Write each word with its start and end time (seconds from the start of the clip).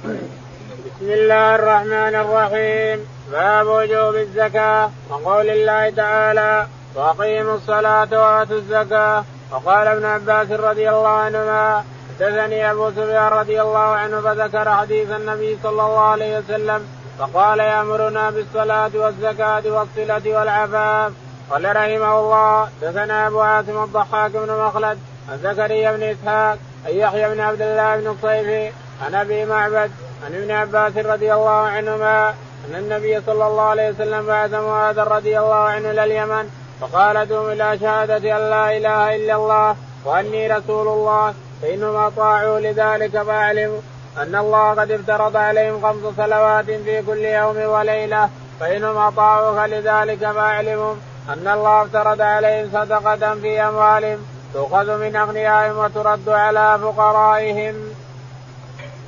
بسم 0.00 1.08
الله 1.12 1.54
الرحمن 1.54 2.14
الرحيم. 2.14 3.06
باب 3.32 3.66
وجوب 3.66 4.14
الزكاة. 4.14 4.90
وقول 5.10 5.50
الله 5.50 5.90
تعالى 5.90 6.66
وأقيموا 6.94 7.54
الصلاة 7.54 8.08
وآتوا 8.12 8.56
الزكاة. 8.56 9.24
وقال 9.52 9.86
ابن 9.86 10.04
عباس 10.04 10.50
رضي 10.50 10.90
الله 10.90 11.08
عنهما 11.08 11.84
حدثني 12.08 12.70
أبو 12.70 12.90
سفيان 12.90 13.28
رضي 13.28 13.60
الله 13.62 13.78
عنه 13.78 14.20
فذكر 14.20 14.70
حديث 14.70 15.10
النبي 15.10 15.58
صلى 15.62 15.70
الله 15.70 16.00
عليه 16.00 16.38
وسلم 16.38 16.88
فقال 17.18 17.58
يأمرنا 17.58 18.30
بالصلاة 18.30 18.90
والزكاة 18.94 19.62
والصلة 19.66 20.38
والعفاف. 20.38 21.12
قال 21.50 21.76
رحمه 21.76 22.20
الله 22.20 22.68
دثنا 22.82 23.26
أبو 23.26 23.40
عاصم 23.40 23.82
الضحاك 23.84 24.30
بن 24.30 24.50
مخلد 24.64 24.98
عن 25.28 25.38
زكريا 25.42 25.92
بن 25.92 26.02
إسحاق 26.02 26.58
عن 26.86 26.92
يحيى 26.92 27.28
بن 27.34 27.40
عبد 27.40 27.62
الله 27.62 27.96
بن 27.96 28.06
الصيفي 28.06 28.72
عن 29.02 29.14
أبي 29.14 29.44
معبد 29.44 29.90
عن 30.24 30.34
ابن 30.34 30.50
عباس 30.50 30.96
رضي 30.96 31.34
الله 31.34 31.50
عنهما 31.50 32.34
أن 32.68 32.74
النبي 32.74 33.20
صلى 33.20 33.46
الله 33.46 33.62
عليه 33.62 33.90
وسلم 33.90 34.26
بعث 34.26 34.52
معاذ 34.52 34.98
رضي 34.98 35.38
الله 35.38 35.54
عنه 35.54 35.90
إلى 35.90 36.04
اليمن 36.04 36.50
فقال 36.80 37.16
ادعوا 37.16 37.52
إلى 37.52 37.78
شهادة 37.78 38.16
أن 38.16 38.50
لا 38.50 38.76
إله 38.76 39.16
إلا 39.16 39.36
الله 39.36 39.76
وأني 40.04 40.52
رسول 40.52 40.88
الله 40.88 41.34
فإنهم 41.62 41.96
أطاعوا 41.96 42.60
لذلك 42.60 43.22
فأعلموا 43.22 43.80
أن 44.18 44.36
الله 44.36 44.70
قد 44.70 44.90
افترض 44.90 45.36
عليهم 45.36 45.82
خمس 45.82 46.14
صلوات 46.16 46.64
في 46.64 47.02
كل 47.02 47.24
يوم 47.24 47.56
وليلة 47.56 48.28
فإنهم 48.60 48.96
أطاعوك 48.96 49.58
لذلك 49.68 50.18
فأعلموا 50.18 50.94
أن 51.28 51.48
الله 51.48 51.82
افترض 51.82 52.20
عليهم 52.20 52.70
صدقة 52.72 53.34
في 53.34 53.60
أموالهم 53.60 54.18
تؤخذ 54.54 54.98
من 54.98 55.16
أغنيائهم 55.16 55.78
وترد 55.78 56.28
على 56.28 56.78
فقرائهم. 56.82 57.89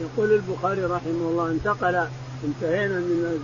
يقول 0.02 0.32
البخاري 0.32 0.84
رحمه 0.84 1.28
الله 1.30 1.50
انتقل 1.50 2.06
انتهينا 2.44 2.94
من 2.94 3.40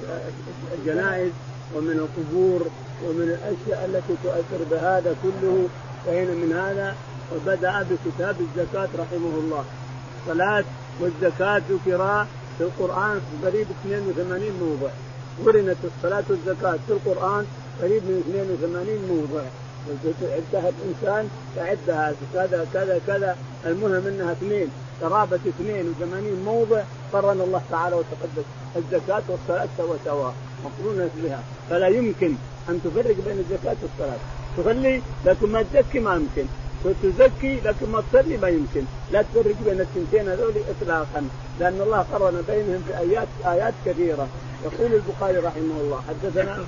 الجنائز 0.78 1.32
ومن 1.76 1.90
القبور 1.90 2.66
ومن 3.04 3.22
الأشياء 3.22 3.84
التي 3.86 4.14
تؤثر 4.24 4.64
بهذا 4.70 5.16
كله 5.22 5.68
انتهينا 5.98 6.32
من 6.32 6.52
هذا 6.52 6.96
وبدأ 7.34 7.82
بكتاب 7.82 8.36
الزكاة 8.40 8.88
رحمه 8.98 9.38
الله. 9.38 9.64
الصلاه 10.20 10.64
والزكاة 11.00 11.62
ذكرا 11.70 12.26
في 12.58 12.64
القرآن 12.64 13.20
قريب 13.44 13.66
82 13.84 14.52
موضع. 14.60 14.90
قرنت 15.46 15.76
الصلاة 15.84 16.24
والزكاة 16.30 16.78
في 16.86 16.92
القرآن 16.92 17.44
قريب 17.82 18.02
من 18.04 18.22
82 18.30 18.98
موضع. 19.08 19.44
عدها 20.22 20.72
الانسان 20.74 21.28
فعدها 21.56 22.12
كذا 22.34 22.66
كذا 22.74 23.00
كذا. 23.06 23.36
المهم 23.66 24.06
انها 24.06 24.32
اثنين 24.32 24.68
قرابة 25.02 25.36
82 25.36 26.42
موضع 26.44 26.82
قرن 27.12 27.40
الله 27.40 27.62
تعالى 27.70 27.96
وتقدس 27.96 28.44
الزكاة 28.76 29.22
والصلاة 29.28 29.68
سوا 29.78 29.96
سوا 30.04 30.30
مقرونة 30.64 31.10
بها. 31.22 31.42
فلا 31.70 31.88
يمكن 31.88 32.34
أن 32.68 32.80
تفرق 32.84 33.16
بين 33.26 33.38
الزكاة 33.38 33.76
والصلاة. 33.82 34.18
تصلي 34.56 35.02
لكن 35.26 35.52
ما 35.52 35.62
تزكي 35.62 36.00
ما 36.00 36.14
يمكن. 36.14 36.46
تزكي 37.02 37.60
لكن 37.64 37.88
ما 37.92 38.02
تصلي 38.12 38.36
ما 38.36 38.48
يمكن. 38.48 38.84
لا 39.12 39.22
تفرق 39.22 39.56
بين 39.64 39.80
الثنتين 39.80 40.28
هذول 40.28 40.52
إطلاقا 40.70 41.28
لأن 41.60 41.80
الله 41.80 42.06
قرن 42.12 42.42
بينهم 42.48 42.84
في 42.88 42.98
آيات 42.98 43.28
آيات 43.46 43.74
كثيرة. 43.86 44.28
يقول 44.64 44.94
البخاري 44.94 45.38
رحمه 45.38 45.80
الله 45.80 46.02
حدثنا 46.08 46.58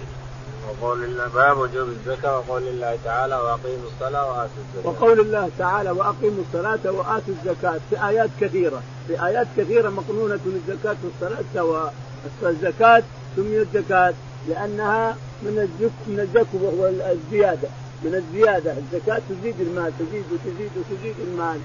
وقول 0.69 1.05
الله 1.05 1.27
باب 1.35 1.59
وجوب 1.59 1.89
الزكاة 1.89 2.39
وقول 2.39 2.63
الله 2.63 2.99
تعالى 3.05 3.35
وأقيموا 3.35 3.89
الصلاة 3.95 4.29
وآتوا 4.31 4.63
الزكاة. 4.69 4.91
وقول 4.91 5.21
الله 5.21 5.51
تعالى 5.59 5.91
وأقيموا 5.91 6.43
الصلاة 6.49 6.93
وآتوا 6.93 7.35
الزكاة. 7.41 7.81
في 7.91 8.09
آيات 8.09 8.31
كثيرة. 8.41 8.83
في 9.07 9.27
آيات 9.27 9.47
كثيرة 9.57 9.89
مقنونة 9.91 10.39
الزكاة 10.47 10.97
والصلاة 11.05 11.45
سواء 11.55 11.95
الزكاة 12.43 13.03
سميت 13.37 13.67
زكاة 13.75 14.15
لأنها 14.49 15.17
من 15.43 15.59
الزك 15.59 15.93
من 16.07 16.21
الزكو 16.21 16.57
وهو 16.65 16.89
الزيادة. 16.89 17.69
من 18.03 18.15
الزيادة. 18.15 18.73
الزكاة 18.73 19.21
تزيد 19.31 19.61
المال. 19.61 19.93
تزيد 19.99 20.25
وتزيد 20.33 20.71
وتزيد 20.77 21.15
المال. 21.21 21.61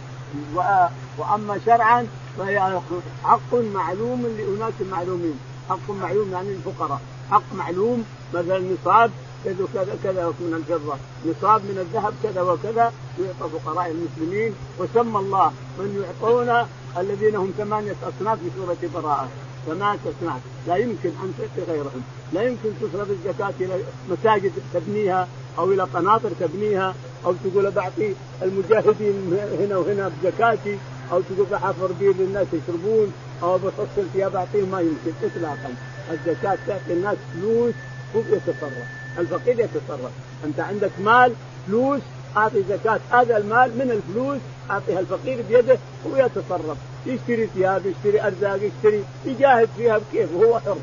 وأما 1.17 1.59
شرعا 1.65 2.07
فهي 2.37 2.79
حق 3.23 3.53
معلوم 3.53 4.21
لأناس 4.37 4.73
معلومين. 4.91 5.39
حق 5.69 5.89
معلوم 5.89 6.31
يعني 6.31 6.49
الفقراء. 6.49 7.01
حق 7.31 7.53
معلوم 7.53 8.05
مثلا 8.33 8.59
نصاب 8.59 9.11
كذا 9.45 9.63
وكذا 9.63 9.97
كذا 10.03 10.33
من 10.39 10.53
الفضة. 10.53 10.95
نصاب 11.25 11.61
من 11.61 11.77
الذهب 11.79 12.13
كذا 12.23 12.41
وكذا 12.41 12.93
يعطى 13.19 13.59
فقراء 13.59 13.91
المسلمين 13.91 14.53
وسمى 14.79 15.19
الله 15.19 15.51
من 15.79 16.03
يعطون 16.03 16.67
الذين 16.97 17.35
هم 17.35 17.51
ثمانية 17.57 17.95
أصناف 18.03 18.39
في 18.39 18.49
سورة 18.57 18.77
براءة 18.93 19.29
ثمانية 19.67 19.99
أصناف. 19.99 20.41
لا 20.67 20.75
يمكن 20.75 21.09
أن 21.09 21.33
تعطي 21.37 21.71
غيرهم. 21.71 22.01
لا 22.33 22.41
يمكن 22.41 22.69
تصرف 22.81 23.09
الزكاة 23.09 23.53
إلى 23.59 23.83
مساجد 24.09 24.51
تبنيها 24.73 25.27
أو 25.57 25.71
إلى 25.71 25.83
قناطر 25.83 26.29
تبنيها 26.39 26.95
أو 27.25 27.33
تقول 27.33 27.71
بعطي 27.71 28.13
المجاهدين 28.41 29.37
هنا 29.59 29.77
وهنا 29.77 30.11
بزكاتي 30.23 30.77
أو 31.11 31.21
تقول 31.21 31.45
بحفر 31.51 31.91
بير 31.99 32.13
للناس 32.19 32.47
يشربون 32.53 33.13
أو 33.43 33.57
بتصل 33.57 34.07
ثياب 34.13 34.31
بعطيهم 34.31 34.71
ما 34.71 34.79
يمكن 34.79 35.11
إطلاقا. 35.23 35.75
الزكاة 36.11 36.57
تعطي 36.67 36.93
الناس 36.93 37.17
فلوس 37.33 37.73
هو 38.15 38.21
يتصرف. 38.21 38.87
الفقير 39.19 39.59
يتصرف. 39.59 40.11
أنت 40.45 40.59
عندك 40.59 40.91
مال 41.03 41.33
فلوس 41.67 42.01
أعطي 42.37 42.63
زكاة. 42.69 42.99
هذا 43.11 43.37
المال 43.37 43.71
من 43.77 43.91
الفلوس 43.91 44.39
أعطيها 44.69 44.99
الفقير 44.99 45.41
بيده 45.49 45.77
هو 46.07 46.25
يتصرف. 46.25 46.77
يشتري 47.05 47.47
ثياب 47.47 47.85
يشتري 47.85 48.21
أرزاق 48.21 48.55
يشتري 48.55 49.03
يجاهد 49.25 49.69
فيها 49.77 49.97
بكيف 49.97 50.29
وهو 50.35 50.59
حر. 50.59 50.77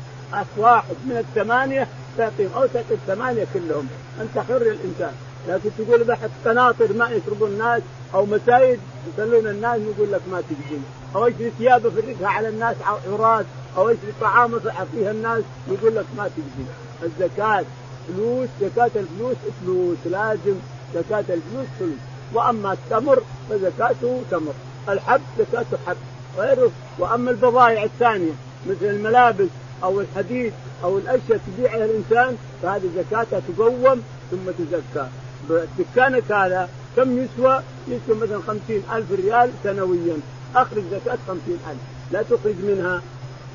واحد 0.57 0.95
من 1.05 1.17
الثمانية 1.17 1.87
تعطيهم 2.17 2.51
أو 2.55 2.65
تعطي 2.65 2.93
الثمانية 2.93 3.47
كلهم. 3.53 3.87
أنت 4.21 4.39
حر 4.39 4.61
الإنسان. 4.61 5.13
لكن 5.47 5.69
تقول 5.77 6.03
بحث 6.03 6.29
قناطر 6.45 6.93
ماء 6.93 7.11
يشربون 7.11 7.49
الناس 7.49 7.81
أو 8.13 8.25
مسايد 8.25 8.79
يصلون 9.13 9.47
الناس 9.47 9.79
يقول 9.79 10.11
لك 10.11 10.21
ما 10.31 10.41
تجزي. 10.41 10.81
أو 11.15 11.27
اشتري 11.27 11.51
ثياب 11.59 11.85
افرقها 11.85 12.27
على 12.27 12.49
الناس 12.49 12.75
عراة 13.07 13.45
أو 13.77 13.89
اشتري 13.89 14.13
طعام 14.21 14.59
فيها 14.91 15.11
الناس 15.11 15.43
يقول 15.67 15.95
لك 15.95 16.05
ما 16.17 16.27
تجزي 16.27 16.69
الزكاة 17.03 17.65
فلوس 18.07 18.47
زكاة 18.61 18.91
الفلوس 18.95 19.35
فلوس 19.61 19.97
لازم 20.05 20.55
زكاة 20.95 21.19
الفلوس 21.19 21.67
فلوس. 21.79 21.97
وأما 22.33 22.73
التمر 22.73 23.21
فزكاته 23.49 24.21
تمر. 24.31 24.53
الحب 24.89 25.21
زكاته 25.39 25.77
حب. 25.87 25.95
غيره. 26.37 26.71
وأما 26.99 27.31
البضائع 27.31 27.83
الثانية 27.83 28.31
مثل 28.69 28.85
الملابس 28.85 29.47
أو 29.83 30.01
الحديد 30.01 30.53
أو 30.83 30.97
الأشياء 30.97 31.39
تبيعها 31.47 31.85
الإنسان 31.85 32.37
فهذه 32.63 32.89
زكاتها 32.95 33.41
تقوم 33.57 34.03
ثم 34.31 34.51
تزكى. 34.51 35.07
دكانك 35.79 36.31
هذا 36.31 36.69
كم 36.95 37.17
يسوى؟ 37.17 37.61
يسوى 37.87 38.15
مثلا 38.15 38.39
خمسين 38.47 38.83
ألف 38.93 39.11
ريال 39.11 39.51
سنويا. 39.63 40.17
أخرج 40.55 40.83
زكاة 40.91 41.17
خمسين 41.27 41.57
ألف. 41.69 41.79
لا 42.11 42.21
تخرج 42.21 42.55
منها. 42.63 43.01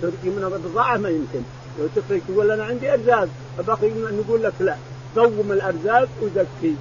تخرج 0.02 0.32
منها 0.36 0.48
بضاعة 0.48 0.96
ما 0.96 1.08
يمكن. 1.08 1.42
لو 1.78 1.86
تخرج 1.96 2.20
تقول 2.28 2.50
أنا 2.50 2.64
عندي 2.64 2.92
أرزاق 2.92 3.28
أبقى 3.58 3.76
نقول 3.92 4.42
لك 4.42 4.52
لا. 4.60 4.76
قوم 5.16 5.52
الأرزاق 5.52 6.08
وزكي. 6.22 6.74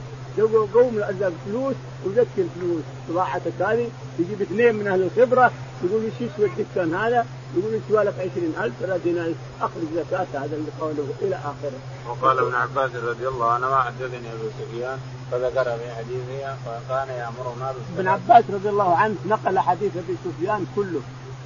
قوم 0.73 0.97
الأرزاق 0.97 1.31
فلوس 1.45 1.75
وزكي 2.05 2.41
الفلوس. 2.41 2.83
بضاعتك 3.09 3.53
هذه 3.59 3.89
تجيب 4.17 4.41
اثنين 4.41 4.75
من 4.75 4.87
أهل 4.87 5.01
الخبرة 5.03 5.51
يقول 5.83 6.03
إيش 6.03 6.13
يسوى 6.13 6.45
الدكان 6.45 6.93
هذا؟ 6.93 7.25
يقول 7.57 7.73
يسوى 7.73 8.03
لك 8.03 8.13
20000 8.19 8.73
300000 8.79 9.35
أخرج 9.61 9.83
زكاة 9.95 10.27
هذا 10.33 10.55
اللي 10.55 10.71
قوله 10.81 11.07
إلى 11.21 11.35
آخره. 11.35 11.79
وقال 12.09 12.39
ابن 12.39 12.55
عباس 12.55 12.91
رضي 12.95 13.27
الله 13.27 13.51
عنه 13.51 13.69
ما 13.69 13.81
حدثني 13.81 14.33
أبو 14.33 14.49
سفيان 14.59 14.97
فذكر 15.31 15.63
في 15.63 15.95
حديثه 15.97 16.55
وكان 16.67 17.07
يامرنا 17.07 17.73
ابن 17.97 18.07
عباس 18.07 18.43
رضي 18.53 18.69
الله 18.69 18.95
عنه 18.95 19.15
نقل 19.25 19.59
حديث 19.59 19.91
أبي 19.97 20.15
سفيان 20.25 20.65
كله. 20.75 21.01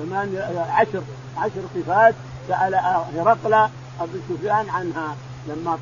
ثمان 0.05 0.37
عشر 0.69 1.01
عشر 1.37 1.61
صفات 1.75 2.15
سأل 2.47 2.75
هرقل 3.15 3.53
ابي 3.99 4.19
سفيان 4.29 4.69
عنها. 4.69 5.15
لما 5.47 5.77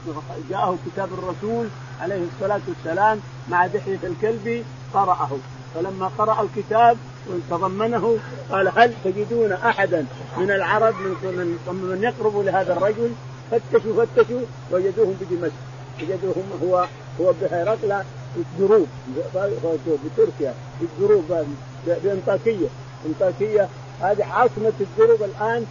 جاءه 0.50 0.78
كتاب 0.86 1.10
الرسول 1.14 1.68
عليه 2.02 2.22
الصلاة 2.36 2.62
والسلام 2.68 3.20
مع 3.50 3.68
دحية 3.68 4.00
الكلبي 4.04 4.64
قرأه. 4.94 5.30
فلما 5.76 6.12
قرأ 6.18 6.42
الكتاب 6.42 6.98
وتضمنه 7.28 8.18
قال 8.52 8.72
هل 8.76 8.94
تجدون 9.04 9.52
أحدا 9.52 10.06
من 10.38 10.52
العرب 10.52 10.96
من 11.24 11.58
من 11.68 12.00
يقرب 12.04 12.46
لهذا 12.46 12.74
الرجل؟ 12.74 13.12
فتشوا 13.52 14.06
فتشوا 14.06 14.42
وجدوهم 14.72 15.16
بدمشق. 15.22 15.54
وجدوهم 16.02 16.44
هو 16.64 16.88
هو 17.22 17.34
بهرقل 17.42 18.04
الدروب 18.38 18.88
بتركيا 20.06 20.54
الدروب 20.82 21.46
بأنطاكية. 21.86 22.68
أنطاكية 23.06 23.68
هذه 24.02 24.26
عاصمه 24.26 24.74
الدروب 24.82 25.24
الآن 25.24 25.66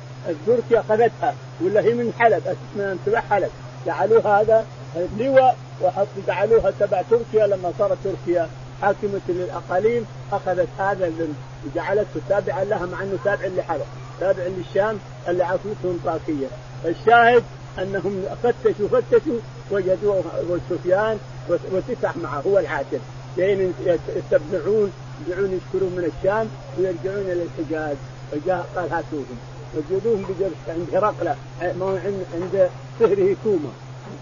تركيا 0.46 0.80
اخذتها 0.80 1.34
ولا 1.60 1.80
هي 1.80 1.94
من 1.94 2.12
حلب 2.18 2.42
من 2.76 2.98
تبع 3.06 3.20
حلب. 3.20 3.50
جعلوها 3.86 4.40
هذا 4.40 4.66
لواء 5.18 5.56
وحطوا 5.82 6.22
جعلوها 6.26 6.72
تبع 6.80 7.02
تركيا 7.10 7.46
لما 7.46 7.72
صارت 7.78 7.98
تركيا 8.04 8.48
حاكمة 8.82 9.20
للأقاليم 9.28 10.06
أخذت 10.32 10.68
هذا 10.78 11.12
وجعلته 11.66 12.20
تابعا 12.28 12.64
لها 12.64 12.86
مع 12.86 13.02
أنه 13.02 13.18
تابع 13.24 13.46
لحلب 13.46 13.86
تابع 14.20 14.42
للشام 14.42 14.98
اللي 15.28 15.44
عاصمتهم 15.44 16.00
طاكيه 16.04 16.46
الشاهد 16.84 17.44
أنهم 17.78 18.24
فتشوا 18.42 18.88
فتشوا 18.88 19.38
وجدوا 19.70 20.22
سفيان 20.70 21.18
وتسع 21.48 22.12
معه 22.22 22.40
هو 22.46 22.58
العاشر 22.58 22.98
لين 23.36 23.74
يستبدعون 24.16 24.92
يرجعون 25.28 25.60
يشكرون 25.60 25.92
من 25.92 26.12
الشام 26.18 26.48
ويرجعون 26.78 27.32
إلى 27.32 27.42
الحجاز. 27.42 27.96
فجاء 28.32 28.66
قال 28.76 28.90
هاتوهم. 28.92 29.38
وجدوهم 29.76 30.24
عند 30.68 30.94
هرقلة 30.94 31.36
عند 31.62 32.70
سهره 33.00 33.36
توما 33.44 33.70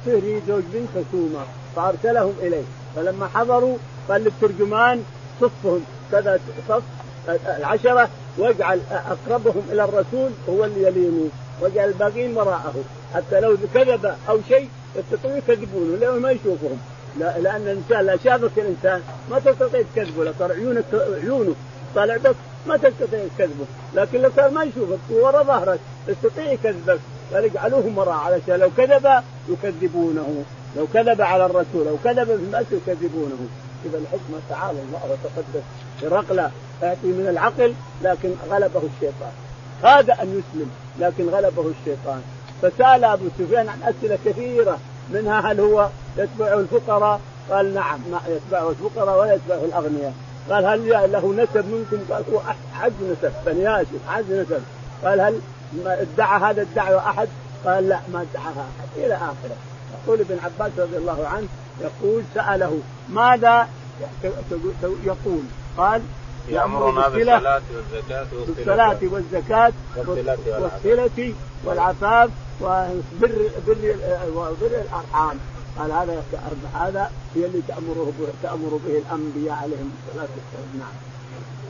سهره 0.07 0.41
زوج 0.49 0.63
بنت 0.73 1.05
توما 1.13 1.45
فأرسلهم 1.77 2.35
إليه. 2.43 2.65
فلما 2.97 3.29
حضروا 3.35 3.77
قال 4.09 4.25
للترجمان 4.25 5.05
صفهم. 5.41 5.85
كذا 6.13 6.41
صف 6.69 6.83
العشرة 7.29 8.09
واجعل 8.39 8.81
أقربهم 8.91 9.63
إلى 9.73 9.85
الرسول 9.85 10.31
هو 10.49 10.65
اللي 10.65 10.83
يلينه. 10.83 11.29
واجعل 11.61 11.89
الباقيين 11.89 12.37
وراءه. 12.37 12.75
حتى 13.15 13.41
لو 13.41 13.57
كذب 13.75 14.15
أو 14.29 14.39
شيء 14.49 14.69
يستطيعوا 14.97 15.37
يكذبونه 15.37 15.97
لأنه 15.97 16.19
ما 16.19 16.31
يشوفهم. 16.31 16.79
لا 17.19 17.39
لأن 17.39 17.63
الانسان 17.63 18.07
لا 18.07 18.17
شافك 18.25 18.59
الإنسان 18.59 19.03
ما 19.31 19.39
تستطيع 19.39 19.83
تكذبه. 19.95 20.33
صار 20.39 20.53
عيونك 20.53 20.85
عيونه. 21.23 21.55
طالع 21.95 22.17
بك 22.17 22.37
ما 22.69 22.77
تستطيع 22.77 23.25
تكذبه 23.39 23.67
لكن 23.95 24.23
لو 24.23 24.31
كان 24.37 24.55
ما 24.55 24.63
يشوفك 24.63 24.99
ورا 25.11 25.43
ظهرك 25.43 25.81
يستطيع 26.09 26.53
يكذبك 26.53 27.01
قال 27.33 27.45
اجعلوهم 27.45 27.99
وراء 27.99 28.15
علشان 28.15 28.61
لو 28.61 28.71
كذب 28.77 29.23
يكذبونه. 29.49 30.45
لو 30.77 30.87
كذب 30.95 31.23
على 31.23 31.47
الرسول 31.47 31.89
أو 31.89 31.97
كذب 32.05 32.25
في 32.25 32.33
المأس 32.33 32.67
يكذبونه. 32.73 33.49
إذا 33.85 33.99
الحكمه 33.99 34.39
تعالى 34.49 34.79
الله 34.81 35.01
وتقدس. 35.05 35.63
هرقل 36.03 36.51
ياتي 36.83 37.07
من 37.07 37.27
العقل 37.29 37.75
لكن 38.03 38.35
غلبه 38.51 38.83
الشيطان. 38.95 39.33
هذا 39.83 40.13
أن 40.23 40.43
يسلم 40.43 40.71
لكن 41.01 41.29
غلبه 41.29 41.71
الشيطان. 41.81 42.23
فسأل 42.63 43.05
أبو 43.05 43.25
سفيان 43.39 43.69
عن 43.69 43.83
أسئلة 43.83 44.19
كثيرة. 44.25 44.79
منها 45.11 45.53
هل 45.53 45.61
هو 45.61 45.89
يتبع 46.17 46.55
الفقراء؟ 46.55 47.21
قال 47.51 47.75
نعم 47.75 48.01
ما 48.11 48.21
يتبعه 48.29 48.71
الفقراء 48.71 49.21
ولا 49.21 49.35
يتبعه 49.35 49.65
الأغنياء. 49.65 50.15
قال 50.51 50.65
هل 50.67 51.13
له 51.13 51.35
نسب 51.35 51.65
منكم؟ 51.67 52.15
قال 52.15 52.25
هو 52.33 52.41
اعز 52.81 52.93
نسب 53.03 53.33
بني 53.47 53.67
هاشم 53.67 53.99
اعز 54.09 54.25
نسب. 54.33 54.63
قال 55.05 55.21
هل 55.21 55.41
ادعى 55.87 56.41
هذا 56.41 56.63
الدعوة 56.63 57.11
أحد؟ 57.11 57.29
قال 57.65 57.89
لا 57.89 58.01
ما 58.13 58.27
ادعاها 58.31 58.67
أحد. 58.81 58.89
إلى 58.97 59.15
آخره. 59.15 59.57
يقول 60.05 60.21
ابن 60.21 60.39
عباس 60.45 60.73
رضي 60.79 60.97
الله 60.97 61.27
عنه 61.27 61.47
يقول 61.81 62.23
سأله 62.35 62.79
ماذا 63.09 63.69
يقول؟ 65.05 65.43
قال 65.77 66.03
يأمرنا 66.49 67.09
بالصلاة 67.09 67.63
والزكاة 67.75 68.27
بالصلاة 68.57 68.99
والزكاة 69.03 69.73
والصلة 69.97 71.35
والعفاف. 71.65 72.31
وبر 72.61 73.51
بر 74.61 74.67
الأرحام. 74.67 75.39
قال 75.79 75.93
هذا 75.93 76.25
هذا 76.75 77.11
هي 77.35 77.47
اللي 77.47 77.63
تأمره 77.69 78.13
تأمر 78.43 78.81
به 78.87 78.99
الأنبياء 78.99 79.55
عليهم 79.55 79.91
الصلاة 80.09 80.29
والسلام. 80.37 80.71
نعم. 80.79 80.95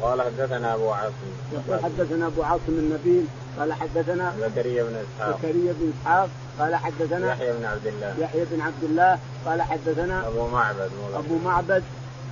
قال 0.02 0.22
حدثنا 0.22 0.74
أبو 0.74 0.90
عاصم. 0.90 1.30
يقول 1.52 1.84
حدثنا 1.84 2.26
أبو 2.26 2.42
عاصم 2.42 2.62
النبيل 2.68 3.24
قال 3.58 3.72
حدثنا 3.72 4.34
زكريا 4.40 4.82
بن 4.82 4.96
إسحاق. 4.96 5.38
زكريا 5.38 5.72
بن 5.72 5.92
إسحاق 6.00 6.28
قال 6.58 6.76
حدثنا 6.76 7.32
يحيى 7.32 7.52
بن 7.52 7.64
عبد 7.64 7.86
الله. 7.86 8.14
يحيى 8.18 8.44
بن 8.44 8.60
عبد 8.60 8.84
الله 8.84 9.18
قال 9.46 9.62
حدثنا 9.62 10.28
أبو 10.28 10.48
معبد. 10.48 10.90
أبو 11.14 11.38
معبد. 11.44 11.82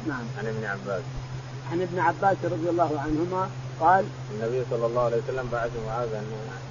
نعم. 0.08 0.24
عن 0.38 0.46
ابن 0.46 0.64
عباس. 0.64 1.02
عن 1.72 1.80
ابن 1.80 1.98
عباس 1.98 2.36
رضي 2.44 2.68
الله 2.70 3.00
عنهما 3.04 3.48
قال 3.80 4.04
النبي 4.34 4.62
صلى 4.70 4.86
الله 4.86 5.02
عليه 5.02 5.16
وسلم 5.16 5.48
بعث 5.52 5.70
معاذا. 5.86 6.22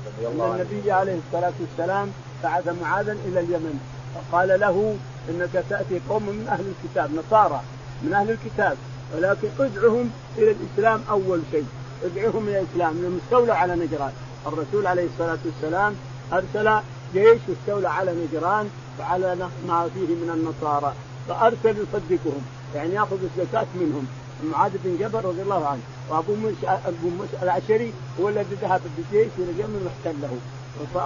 رضي 0.07 0.27
الله 0.27 0.53
عنه. 0.53 0.61
النبي 0.61 0.91
عليه 0.91 1.17
الصلاة 1.27 1.53
والسلام 1.61 2.11
بعث 2.43 2.67
معاذا 2.81 3.11
إلى 3.11 3.39
اليمن. 3.39 3.79
فقال 4.15 4.59
له 4.59 4.95
إنك 5.29 5.63
تأتي 5.69 5.99
قوم 6.09 6.23
من 6.23 6.47
أهل 6.49 6.65
الكتاب 6.73 7.09
نصارى 7.15 7.61
من 8.03 8.13
أهل 8.13 8.31
الكتاب 8.31 8.77
ولكن 9.15 9.47
ادعهم 9.59 10.09
إلى 10.37 10.51
الإسلام 10.51 11.01
أول 11.09 11.41
شيء. 11.51 11.65
ادعهم 12.03 12.47
إلى 12.47 12.59
الإسلام 12.59 12.95
لأنهم 12.95 13.19
استولوا 13.23 13.55
على 13.55 13.75
نجران. 13.75 14.11
الرسول 14.47 14.87
عليه 14.87 15.05
الصلاة 15.05 15.37
والسلام 15.45 15.95
أرسل 16.33 16.81
جيش 17.13 17.39
واستولى 17.47 17.89
على 17.89 18.11
نجران 18.11 18.69
وعلى 18.99 19.35
ما 19.67 19.89
فيه 19.93 20.07
من 20.07 20.29
النصارى 20.33 20.93
فأرسل 21.27 21.75
يصدقهم 21.83 22.41
يعني 22.75 22.93
يأخذ 22.93 23.17
الزكاة 23.23 23.67
منهم. 23.75 24.07
معاذ 24.51 24.71
بن 24.83 24.97
جبل 24.99 25.25
رضي 25.25 25.41
الله 25.41 25.67
عنه 25.67 25.81
وأبو 26.09 26.35
موسى 26.35 26.67
أبو 26.67 27.09
موسى 27.09 27.37
العشري 27.43 27.93
هو 28.19 28.29
الذي 28.29 28.55
ذهب 28.61 28.81
بالجيش 28.97 29.31
إلى 29.37 29.51
اليمن 29.51 29.81
واحتله 29.85 30.37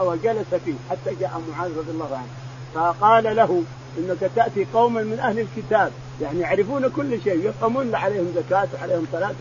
وجلس 0.05 0.61
فيه 0.65 0.73
حتى 0.89 1.15
جاء 1.19 1.41
معاذ 1.51 1.77
رضي 1.77 1.91
الله 1.91 2.15
عنه. 2.15 2.46
فقال 2.73 3.35
له 3.35 3.63
إنك 3.97 4.31
تأتي 4.35 4.67
قوما 4.73 5.01
من 5.01 5.19
أهل 5.19 5.39
الكتاب 5.39 5.91
يعني 6.21 6.39
يعرفون 6.39 6.87
كل 6.89 7.21
شيء 7.23 7.49
يفهمون 7.49 7.95
عليهم 7.95 8.33
زكاة 8.35 8.67
وعليهم 8.79 9.05
صلاة 9.11 9.35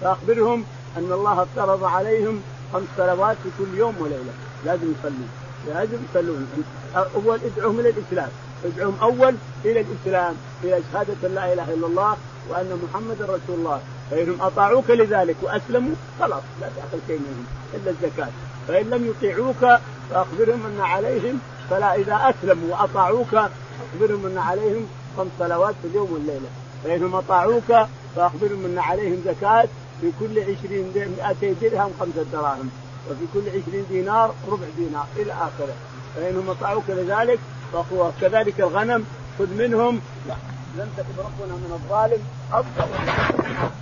فأخبرهم 0.00 0.64
أن 0.96 1.12
الله 1.12 1.42
افترض 1.42 1.84
عليهم 1.84 2.42
خمس 2.72 2.84
صلوات 2.96 3.36
في 3.42 3.48
كل 3.58 3.78
يوم 3.78 3.94
وليلة. 4.00 4.32
لازم 4.66 4.92
يصلون 4.98 5.28
لازم 5.68 5.98
يصلون. 6.10 6.48
أول 6.96 7.38
ادعوهم 7.44 7.80
إلى 7.80 7.88
الإسلام 7.88 8.28
ادعوهم 8.64 8.96
أول 9.02 9.34
إلى 9.64 9.80
الإسلام 9.80 10.34
إلى 10.64 10.80
شهادة 10.92 11.28
لا 11.28 11.52
إله 11.52 11.74
إلا 11.74 11.86
الله 11.86 12.16
وأن 12.50 12.80
محمدا 12.84 13.24
رسول 13.24 13.58
الله. 13.58 13.80
فإنهم 14.10 14.42
أطاعوك 14.42 14.90
لذلك 14.90 15.36
وأسلموا 15.42 15.94
خلاص 16.20 16.42
لا 16.60 16.68
تأخذ 16.76 16.98
شيء 17.06 17.18
منهم 17.18 17.46
إلا 17.74 17.90
الزكاة. 17.90 18.28
فإن 18.68 18.90
لم 18.90 19.06
يطيعوك 19.06 19.80
فأخبرهم 20.10 20.66
أن 20.66 20.80
عليهم 20.80 21.40
فلا 21.70 21.94
إذا 21.94 22.14
أسلموا 22.14 22.76
وأطاعوك 22.76 23.34
اخبرهم 23.34 24.26
أن 24.26 24.38
عليهم 24.38 24.86
خمس 25.16 25.30
صلوات 25.38 25.74
في 25.82 25.88
اليوم 25.88 26.12
والليلة. 26.12 26.48
فإنهم 26.84 27.14
أطاعوك 27.14 27.86
فأخبرهم 28.16 28.64
أن 28.64 28.78
عليهم 28.78 29.22
زكاة 29.24 29.68
في 30.00 30.12
كل 30.20 30.40
عشرين 30.40 30.92
200 31.42 31.54
درهم 31.62 31.90
خمسة 32.00 32.22
دراهم. 32.32 32.70
وفي 33.10 33.24
كل 33.34 33.48
عشرين 33.48 33.86
دينار 33.90 34.34
ربع 34.48 34.66
دينار. 34.76 35.06
إلى 35.16 35.32
آخره. 35.32 35.74
فإنهم 36.16 36.50
أطاعوك 36.50 36.84
لذلك 36.88 37.38
وكذلك 37.92 38.60
الغنم 38.60 39.04
خذ 39.38 39.54
منهم. 39.54 40.00
لم 40.78 40.88
تكن 40.96 41.18
ربنا 41.18 41.56
من 41.56 41.70
الظالم. 41.72 42.22
افضل 42.52 43.81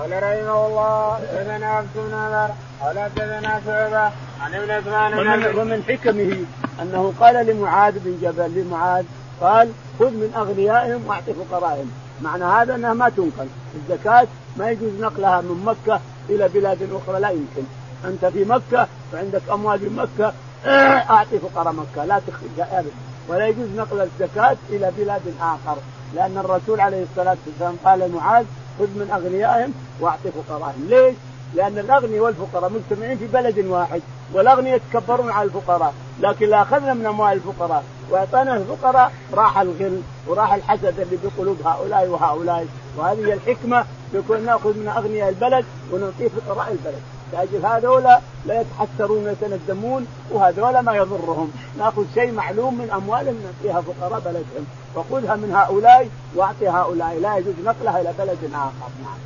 قال 0.00 0.12
رحمه 0.12 0.66
الله 0.66 1.14
حدثنا 1.14 1.66
عبد 1.66 1.88
بن 1.94 2.14
عمر 2.14 2.50
قال 2.80 2.98
حدثنا 2.98 3.60
شعبة 3.66 4.10
عن 4.40 4.54
ابن 4.54 4.70
عثمان 4.70 5.18
ومن, 5.18 5.58
ومن 5.58 5.82
حكمه 5.88 6.44
أنه 6.82 7.12
قال 7.20 7.46
لمعاذ 7.46 7.98
بن 7.98 8.18
جبل 8.22 8.60
لمعاذ 8.60 9.04
قال 9.40 9.72
خذ 9.98 10.10
من 10.10 10.32
أغنيائهم 10.36 11.06
وأعط 11.06 11.22
فقرائهم. 11.22 11.90
معنى 12.22 12.44
هذا 12.44 12.74
أنها 12.74 12.94
ما 12.94 13.08
تنقل. 13.08 13.46
الزكاة 13.74 14.26
ما 14.56 14.70
يجوز 14.70 14.92
نقلها 15.00 15.40
من 15.40 15.64
مكة 15.64 16.00
إلى 16.28 16.48
بلاد 16.48 16.78
أخرى 16.92 17.20
لا 17.20 17.30
يمكن. 17.30 17.62
أنت 18.04 18.24
في 18.26 18.44
مكة 18.44 18.88
وعندك 19.14 19.42
أموال 19.52 19.78
في 19.78 19.88
مكة 19.88 20.32
أعطي 21.14 21.38
فقراء 21.38 21.72
مكة 21.72 22.04
لا 22.04 22.20
تخرج 22.26 22.68
ابدا. 22.72 22.90
ولا 23.28 23.46
يجوز 23.46 23.68
نقل 23.76 24.00
الزكاة 24.00 24.56
إلى 24.70 24.92
بلاد 24.98 25.22
آخر 25.40 25.76
لأن 26.14 26.38
الرسول 26.38 26.80
عليه 26.80 27.02
الصلاة 27.02 27.36
والسلام 27.46 27.76
قال 27.84 27.98
لمعاذ 27.98 28.44
خذ 28.80 28.86
من 28.86 29.10
أغنيائهم 29.10 29.72
وأعط 30.00 30.18
فقراءهم 30.18 30.86
ليش؟ 30.88 31.14
لأن 31.54 31.78
الأغنياء 31.78 32.22
والفقراء 32.24 32.70
مجتمعين 32.72 33.18
في 33.18 33.26
بلد 33.26 33.58
واحد 33.58 34.02
والأغنياء 34.32 34.76
يتكبرون 34.76 35.30
على 35.30 35.46
الفقراء. 35.46 35.94
لكن 36.20 36.48
لا 36.48 36.62
أخذنا 36.62 36.94
من 36.94 37.06
أموال 37.06 37.32
الفقراء 37.32 37.84
وأعطانا 38.10 38.56
الفقراء 38.56 39.12
راح 39.32 39.58
الغل 39.58 40.00
وراح 40.26 40.52
الحسد 40.54 41.00
اللي 41.00 41.18
بقلوب 41.24 41.56
هؤلاء 41.64 42.08
وهؤلاء. 42.08 42.66
وهذه 42.96 43.26
هي 43.26 43.32
الحكمة 43.32 43.84
يكون 44.14 44.44
نأخذ 44.44 44.78
من 44.78 44.88
أغنياء 44.88 45.28
البلد 45.28 45.64
ونعطيه 45.92 46.28
فقراء 46.28 46.72
البلد. 46.72 47.02
لأجل 47.32 47.66
هذولا 47.66 48.20
لا 48.46 48.60
يتحسرون 48.60 49.26
ويتندمون 49.26 50.06
وهذولا 50.30 50.80
ما 50.80 50.96
يضرهم. 50.96 51.52
نأخذ 51.78 52.04
شيء 52.14 52.32
معلوم 52.32 52.78
من 52.78 52.90
اموالهم 52.90 53.36
نعطيها 53.44 53.80
فقراء 53.80 54.20
بلدهم. 54.20 54.66
فخذها 54.94 55.36
من 55.36 55.54
هؤلاء 55.54 56.08
واعطي 56.34 56.68
هؤلاء. 56.68 57.18
لا 57.20 57.36
يجوز 57.36 57.54
نقلها 57.64 58.00
إلى 58.00 58.12
بلد 58.18 58.38
آخر. 58.54 58.90
نعم. 59.02 59.18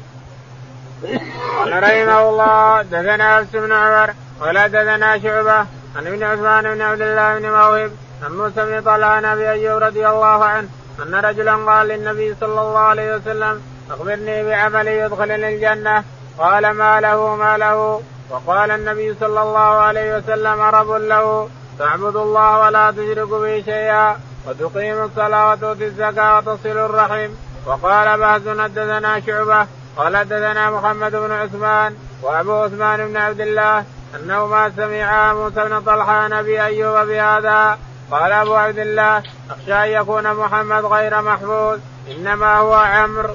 قال 1.58 1.82
رحمه 1.82 2.28
الله 2.28 2.82
دثنا 2.82 3.40
نفس 3.40 3.52
بن 3.56 3.73
عمر 3.73 4.14
ولا 4.40 4.66
دثنا 4.66 5.18
شعبة 5.18 5.58
عن 5.96 6.06
ابن 6.06 6.23
عثمان 6.23 6.75
بن 6.75 6.80
عبد 6.80 7.00
الله 7.00 7.38
بن 7.38 7.50
موهب 7.50 7.90
عن 8.25 8.37
موسى 8.37 8.64
بن 8.64 8.80
طلحة 8.80 9.32
أبي 9.32 9.50
أيوب 9.50 9.82
رضي 9.82 10.08
الله 10.08 10.44
عنه 10.44 10.68
أن 11.02 11.14
رجلا 11.14 11.54
قال 11.54 11.88
للنبي 11.88 12.34
صلى 12.40 12.61
الله 12.61 12.78
عليه 12.78 13.16
وسلم 13.16 13.62
أخبرني 13.90 14.44
بعمل 14.44 14.88
يدخلني 14.88 15.54
الجنة. 15.54 16.04
قال 16.38 16.71
ما 16.71 17.00
له 17.00 17.37
ما 17.37 17.59
له. 17.59 18.03
وقال 18.31 18.71
النبي 18.71 19.14
صلى 19.21 19.43
الله 19.43 19.61
عليه 19.61 20.17
وسلم 20.17 20.61
رب 20.61 20.91
له 20.91 21.49
تعبد 21.79 22.17
الله 22.17 22.59
ولا 22.59 22.91
تشرك 22.91 23.29
به 23.29 23.62
شيئا 23.64 24.17
وتقيم 24.47 25.03
الصلاة 25.03 25.50
وتؤتي 25.50 25.87
الزكاة 25.87 26.38
وتصل 26.38 26.69
الرحم. 26.69 27.31
وقال 27.67 28.19
بهز 28.19 28.61
حدثنا 28.61 29.21
شعبة 29.21 29.67
قال 29.97 30.17
حدثنا 30.17 30.71
محمد 30.71 31.12
بن 31.17 31.33
عثمان 31.33 31.97
وأبو 32.23 32.53
عثمان 32.53 33.09
بن 33.09 33.17
عبد 33.17 33.41
الله 33.41 33.85
انه 34.14 34.47
ما 34.47 34.71
سمع 34.76 35.33
موسى 35.33 35.64
بن 35.69 35.81
طلحة 35.81 36.29
نبي 36.29 36.64
أيوب 36.64 37.07
بهذا. 37.07 37.79
قال 38.11 38.33
أبو 38.33 38.55
عبد 38.55 38.79
الله 38.79 39.23
أخشى 39.50 39.75
أن 39.75 40.03
يكون 40.03 40.35
محمد 40.35 40.85
غير 40.85 41.23
محفوظ 41.23 41.79
إنما 42.11 42.59
هو 42.59 42.75
عمرو. 42.75 43.35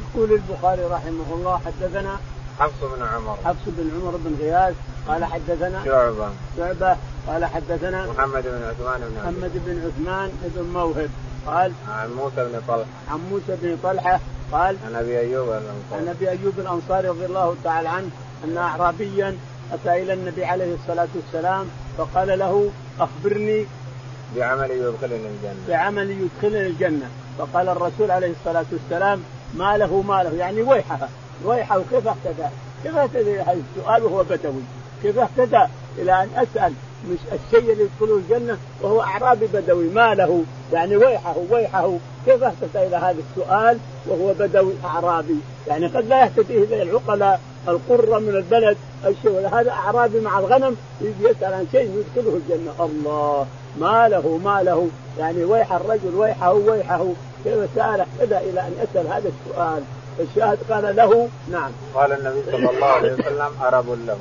يقول 0.00 0.32
البخاري 0.32 0.84
رحمه 0.84 1.28
الله 1.34 1.60
حدثنا 1.66 2.16
حفص 2.60 2.80
بن 2.96 3.02
عمر. 3.02 3.36
حفص 3.44 3.64
بن 3.66 3.90
عمر 3.94 4.16
بن 4.24 4.36
غياث. 4.40 4.74
قال 5.08 5.24
حدثنا 5.24 5.84
شعبة. 5.84 6.28
شعبة. 6.56 6.96
قال 7.26 7.44
حدثنا 7.44 8.06
محمد 8.06 8.42
بن 8.42 8.62
عثمان 8.68 9.00
بن 9.00 9.22
محمد 9.22 9.50
بن 9.66 9.86
عثمان 9.86 10.30
بن 10.56 10.62
موهب. 10.62 11.10
قال 11.46 11.72
عن 11.88 12.12
موسى 12.12 12.36
بن 12.36 12.60
طلحة. 12.68 12.84
عن 13.10 13.20
موسى 13.30 13.56
بن 13.62 13.76
طلحة. 13.82 14.20
قال 14.52 14.76
عن 14.86 14.94
أبي 14.94 15.18
أيوب 15.18 15.48
الأنصاري. 15.48 16.00
عن 16.00 16.08
أبي 16.08 16.30
أيوب 16.30 16.58
الأنصاري 16.58 17.08
رضي 17.08 17.26
الله 17.26 17.56
تعالى 17.64 17.88
عنه 17.88 18.10
أن 18.44 18.56
اعرابيا 18.56 19.36
أتى 19.72 20.02
إلى 20.02 20.12
النبي 20.12 20.44
عليه 20.44 20.74
الصلاة 20.74 21.08
والسلام 21.14 21.66
فقال 21.98 22.38
له 22.38 22.70
أخبرني 23.00 23.66
بعمل 24.36 24.70
يدخلني 24.70 25.28
الجنة. 25.28 25.64
بعمل 25.68 26.10
يدخلني 26.10 26.66
الجنة. 26.66 27.08
فقال 27.38 27.68
الرسول 27.68 28.10
عليه 28.10 28.32
الصلاة 28.40 28.64
والسلام 28.72 29.22
ما 29.54 29.78
له 29.78 30.02
ما 30.02 30.22
له 30.22 30.34
يعني 30.36 30.62
ويحها. 30.62 31.08
ويحه 31.44 31.80
كيف 31.90 32.08
اهتدى؟ 32.08 32.48
كيف 32.82 32.96
اهتدى 32.96 33.40
السؤال 33.40 34.02
وهو 34.04 34.22
بدوي؟ 34.22 34.62
كيف 35.02 35.18
اهتدى 35.18 35.66
إلى 35.98 36.22
ان 36.22 36.28
اسال 36.36 36.72
مش 37.10 37.18
الشيء 37.32 37.72
اللي 37.72 37.84
يدخله 37.84 38.16
الجنة 38.16 38.58
وهو 38.82 39.02
اعرابي 39.02 39.46
بدوي؟ 39.46 39.88
ما 39.88 40.14
له. 40.14 40.44
يعني 40.72 40.96
ويحه 40.96 41.34
ويحه 41.50 41.92
كيف 42.26 42.42
اهتدى 42.42 42.86
إلى 42.86 42.96
هذا 42.96 43.16
السؤال 43.30 43.78
وهو 44.06 44.34
بدوي 44.38 44.72
اعرابي؟ 44.84 45.36
يعني 45.68 45.86
قد 45.86 46.06
لا 46.06 46.22
يهتدي 46.22 46.64
إلى 46.64 46.82
العقلاء 46.82 47.40
القرة 47.68 48.18
من 48.18 48.36
البلد 48.36 48.76
الشيء. 49.06 49.48
هذا 49.52 49.70
اعرابي 49.70 50.20
مع 50.20 50.38
الغنم 50.38 50.76
يسأل 51.00 51.54
عن 51.54 51.66
شيء 51.72 52.04
يدخله 52.16 52.36
الجنة. 52.36 52.72
الله. 52.80 53.46
ما 53.80 54.08
له 54.08 54.40
ما 54.44 54.62
له. 54.62 54.88
يعني 55.18 55.44
ويح 55.44 55.72
الرجل 55.72 56.14
ويحه 56.14 56.52
ويحه 56.52 57.06
كيف 57.44 57.68
سأل 57.74 58.00
اهتدى 58.00 58.38
إلى 58.38 58.60
ان 58.60 58.72
يسال 58.82 59.06
هذا 59.06 59.28
السؤال؟ 59.28 59.82
الشاهد 60.18 60.58
قال 60.70 60.96
له 60.96 61.28
نعم. 61.52 61.70
قال 61.94 62.12
النبي 62.12 62.42
صلى 62.52 62.70
الله 62.70 62.86
عليه 62.86 63.12
وسلم 63.12 63.50
أرب 63.62 63.88
له. 64.06 64.18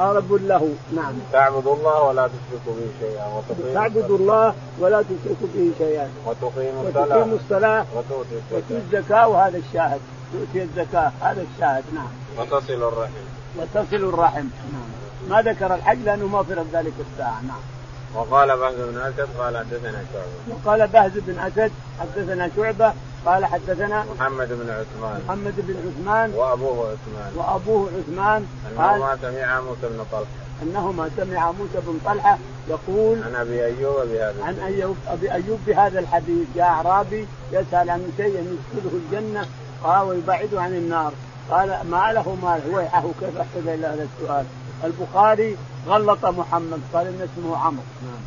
أرب 0.00 0.32
له 0.32 0.74
نعم. 0.96 1.14
تعبد 1.32 1.66
الله 1.66 2.02
ولا 2.02 2.26
تشركوا 2.28 2.74
به 2.80 2.88
شيئا 3.00 3.42
تعبد 3.74 4.10
الله 4.10 4.54
ولا 4.80 5.02
تشركوا 5.02 5.48
به 5.54 5.70
شيئا. 5.78 6.08
وتقيم 6.26 6.74
الصلاة. 6.86 7.06
وتقيم 7.06 7.38
الصلاة. 7.44 7.86
وتؤتي 7.96 8.36
وتؤتي 8.52 8.76
الزكاة 8.76 9.28
وهذا 9.28 9.58
الشاهد. 9.58 10.00
تؤتي 10.32 10.62
الزكاة 10.62 11.12
هذا 11.20 11.44
الشاهد 11.54 11.84
نعم. 11.94 12.08
وتصل 12.38 12.82
الرحم. 12.88 13.12
وتصل 13.58 13.96
الرحم 13.96 14.46
نعم. 14.72 14.92
ما 15.28 15.42
ذكر 15.42 15.74
الحج 15.74 15.98
لأنه 16.04 16.26
ما 16.26 16.42
في 16.42 16.54
ذلك 16.72 16.92
الساعة 17.12 17.42
نعم. 17.42 17.71
وقال 18.14 18.58
بهز 18.58 18.74
بن 18.74 18.98
أسد 18.98 19.28
قال 19.38 19.56
حدثنا 19.56 20.04
شعبة. 20.12 20.56
وقال 20.64 20.88
بهز 20.88 21.12
بن 21.14 21.38
أسد 21.38 21.72
حدثنا 22.00 22.50
شعبة 22.56 22.92
قال 23.26 23.44
حدثنا 23.46 24.04
محمد 24.18 24.48
بن 24.48 24.70
عثمان. 24.70 25.22
محمد 25.28 25.54
بن 25.56 25.76
عثمان 25.86 26.34
وأبوه 26.34 26.92
عثمان. 26.92 27.32
وأبوه 27.36 27.88
عثمان 27.88 28.46
انه 28.70 28.98
ما 28.98 29.18
سمع 29.22 29.60
موسى 29.60 29.80
بن 29.82 30.04
طلحة. 30.12 30.26
انه 30.62 30.92
ما 30.92 31.10
سمع 31.16 31.50
موسى 31.50 31.86
بن 31.86 31.98
طلحة 32.04 32.38
يقول 32.68 33.22
عن 33.22 33.34
أبي 33.34 33.64
أيوب 33.64 34.06
بهذا 34.06 34.44
عن 34.44 34.58
أيوب 34.58 34.96
أبي 35.08 35.32
أيوب 35.32 35.58
بهذا 35.66 35.98
الحديث 35.98 36.48
جاء 36.56 36.66
أعرابي 36.66 37.26
يسال 37.52 37.90
عن 37.90 38.12
شيء 38.16 38.58
يدخله 38.74 38.92
الجنة 38.92 39.46
قال 39.84 40.08
ويبعده 40.08 40.62
عن 40.62 40.74
النار. 40.74 41.12
قال 41.50 41.68
ما 41.90 42.12
له 42.12 42.36
ما 42.42 42.58
له 42.58 42.74
ويحه 42.76 43.04
كيف 43.20 43.36
احتاج 43.40 43.68
إلى 43.68 43.86
هذا 43.86 44.08
السؤال. 44.14 44.44
البخاري 44.84 45.56
غلط 45.88 46.24
محمد 46.24 46.80
قال 46.94 47.06
إن 47.06 47.28
اسمه 47.28 47.56
عمرو. 47.56 47.82
نعم. 48.02 48.22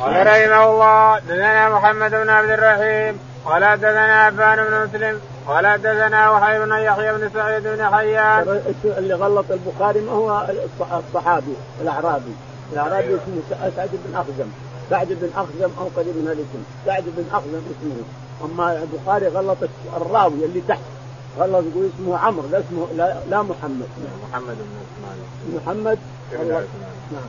قال 0.00 0.26
رحمه 0.26 0.64
الله 0.70 1.18
دثنا 1.18 1.68
محمد 1.68 2.10
بن 2.10 2.28
عبد 2.28 2.50
الرحيم 2.50 3.18
قال 3.44 3.64
حدثنا 3.64 4.24
عفان 4.24 4.64
بن 4.64 4.86
مسلم 4.86 5.20
قال 5.48 5.66
حدثنا 5.66 6.30
وحي 6.30 6.58
بن 6.58 6.72
يحيى 6.72 7.12
بن 7.12 7.30
سعيد 7.34 7.62
بن 7.66 7.84
حيان. 7.94 8.62
اللي 8.84 9.14
غلط 9.14 9.46
البخاري 9.50 10.00
ما 10.00 10.12
هو 10.12 10.46
الصحابي 10.80 11.54
الأعرابي. 11.80 12.34
الأعرابي 12.72 13.06
اسمه 13.06 13.70
سعد 13.76 13.90
بن 13.92 14.14
أخزم. 14.14 14.48
سعد 14.90 15.08
بن 15.08 15.30
أخزم 15.36 15.70
أو 15.78 15.88
قريب 15.96 16.16
من 16.16 16.28
الاسم. 16.28 16.62
سعد 16.86 17.04
بن 17.16 17.24
أخزم 17.32 17.62
اسمه. 17.72 18.02
أما 18.44 18.82
البخاري 18.82 19.28
غلط 19.28 19.58
الراوي 19.96 20.44
اللي 20.44 20.62
تحت. 20.68 20.80
غلط 21.38 21.64
يقول 21.70 21.90
اسمه 21.94 22.18
عمرو 22.18 22.48
لا 22.52 22.58
اسمه 22.58 22.88
لا, 22.96 23.16
لا 23.30 23.42
محمد. 23.42 23.88
محمد 24.32 24.56
بن 24.56 25.56
محمد. 25.56 25.98
نعم. 27.12 27.22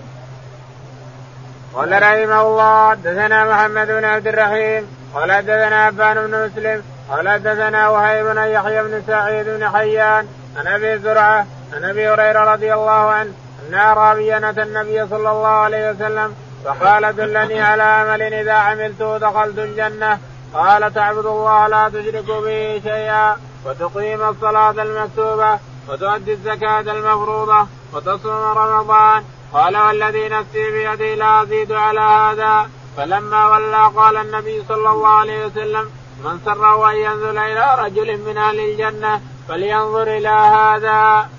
قال 1.74 1.92
رحمه 1.92 2.42
الله 2.42 2.94
دثنا 2.94 3.46
محمد 3.46 3.88
بن 3.88 4.06
عبد 4.06 4.28
الرحيم 4.28 4.88
قال 5.14 5.32
حدثنا 5.32 5.86
عبان 5.86 6.28
بن 6.28 6.46
مسلم 6.46 6.84
قال 7.10 7.30
حدثنا 7.30 7.90
وهيب 7.90 8.26
بن 8.26 8.38
يحيى 8.38 8.84
بن 8.84 9.04
سعيد 9.08 9.46
بن 9.50 9.70
حيان 9.70 10.28
عن 10.58 10.68
أبي 10.68 11.00
زرعة 11.00 11.48
عن 11.74 11.84
أبي 11.84 12.10
هريرة 12.10 12.54
رضي 12.54 12.74
الله 12.74 12.92
عنه 12.92 13.32
أن 13.70 13.74
اعرابيا 13.74 14.50
أتى 14.50 14.64
النبي 14.64 15.08
صلى 15.08 15.32
الله 15.32 15.48
عليه 15.48 15.92
وسلم 15.92 16.36
فقال 16.66 17.16
دلني 17.16 17.62
على 17.62 17.84
عمل 17.84 18.22
إذا 18.22 18.54
عملته 18.54 19.18
دخلت 19.18 19.60
الجنة 19.60 20.20
قال 20.54 20.94
تعبد 20.94 21.26
الله 21.26 21.68
لا 21.68 21.90
تشرك 21.90 22.26
به 22.26 22.82
شيئا 22.84 23.38
وتقيم 23.66 24.22
الصلاة 24.22 24.72
المكتوبة 24.72 25.60
وتؤدي 25.90 26.34
الزكاة 26.34 26.80
المفروضة 26.80 27.68
وتصوم 27.94 28.58
رمضان. 28.58 29.24
قال 29.54 29.78
والذي 29.78 30.30
نفسي 30.30 30.72
بيدي 30.72 31.16
لا 31.16 31.44
أزيد 31.44 31.72
على 31.72 32.00
هذا. 32.00 32.70
فلما 32.98 33.50
ولى 33.50 33.92
قال 33.96 34.18
النبي 34.18 34.64
صلى 34.68 34.90
الله 34.90 35.08
عليه 35.08 35.46
وسلم 35.46 35.90
من 36.24 36.40
سره 36.46 36.92
أن 36.92 36.96
ينزل 36.96 37.38
إلى 37.38 37.76
رجل 37.80 38.18
من 38.18 38.38
أهل 38.38 38.60
الجنة 38.60 39.22
فلينظر 39.48 40.18
إلى 40.18 40.30
هذا. 40.30 41.30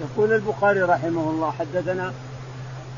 يقول 0.00 0.32
البخاري 0.32 0.82
رحمه 0.82 1.30
الله 1.30 1.50
حدثنا 1.58 2.12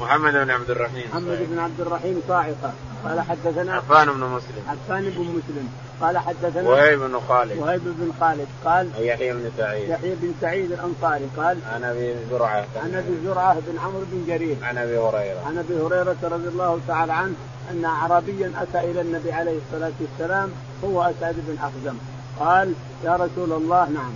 محمد 0.00 0.32
بن 0.32 0.50
عبد 0.50 0.70
الرحيم 0.70 1.04
محمد 1.12 1.46
بن 1.50 1.58
عبد 1.58 1.80
الرحيم 1.80 2.22
صاعقة. 2.28 2.72
قال 3.04 3.20
حدثنا 3.20 3.74
عفان 3.74 4.12
بن 4.12 4.20
مسلم. 4.20 4.64
عفان 4.68 5.02
بن 5.02 5.22
مسلم. 5.22 5.68
قال 6.02 6.18
حدثنا 6.18 6.68
وهيب 6.68 6.98
بن 6.98 7.20
خالد. 7.28 7.58
وهيب 7.58 7.80
بن 7.84 8.12
خالد 8.20 8.46
قال 8.64 8.90
يحيى 8.98 9.32
بن 9.32 9.50
سعيد. 9.58 9.88
يحيى 9.88 10.14
بن 10.14 10.34
سعيد 10.40 10.72
الأنصاري 10.72 11.28
قال 11.36 11.58
عن 11.74 11.84
أبي 11.84 12.14
زرعة. 12.30 12.66
عن 12.76 12.94
أبي 12.94 13.14
زرعة 13.24 13.54
بن 13.54 13.78
عمرو 13.78 14.04
بن 14.12 14.24
جرير. 14.26 14.56
عن 14.62 14.78
أبي 14.78 14.98
هريرة. 14.98 15.40
عن 15.46 15.58
أبي 15.58 15.74
هريرة 15.74 16.16
رضي 16.22 16.48
الله 16.48 16.80
تعالى 16.88 17.12
عنه 17.12 17.34
أن 17.70 17.84
اعرابيا 17.84 18.52
أتى 18.62 18.90
إلى 18.90 19.00
النبي 19.00 19.32
عليه 19.32 19.58
الصلاة 19.58 19.92
والسلام 20.00 20.50
هو 20.84 21.02
أسعد 21.02 21.34
بن 21.34 21.56
أخزم. 21.58 21.96
قال 22.40 22.72
يا 23.04 23.16
رسول 23.16 23.52
الله. 23.52 23.88
نعم. 23.88 24.12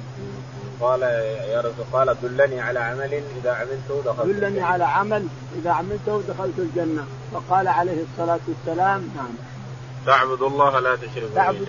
قال 0.81 1.03
يا 1.53 1.61
رسول 1.61 1.85
قال 1.93 2.17
دلني 2.23 2.61
على 2.61 2.79
عمل 2.79 3.23
إذا 3.41 3.51
عملته 3.51 4.03
دخلت 4.05 4.37
دلني 4.37 4.61
على 4.61 4.85
عمل 4.85 5.27
إذا 5.59 5.71
عملته 5.71 6.23
دخلت 6.29 6.59
الجنة. 6.59 7.05
فقال 7.33 7.69
عليه 7.69 8.05
الصلاة 8.13 8.41
والسلام 8.49 9.11
نعم. 9.17 9.35
تعبد 10.07 10.43
الله 10.43 10.81
لا 10.81 10.97
تشرك 10.97 11.23
به 11.23 11.35
تعبد 11.35 11.69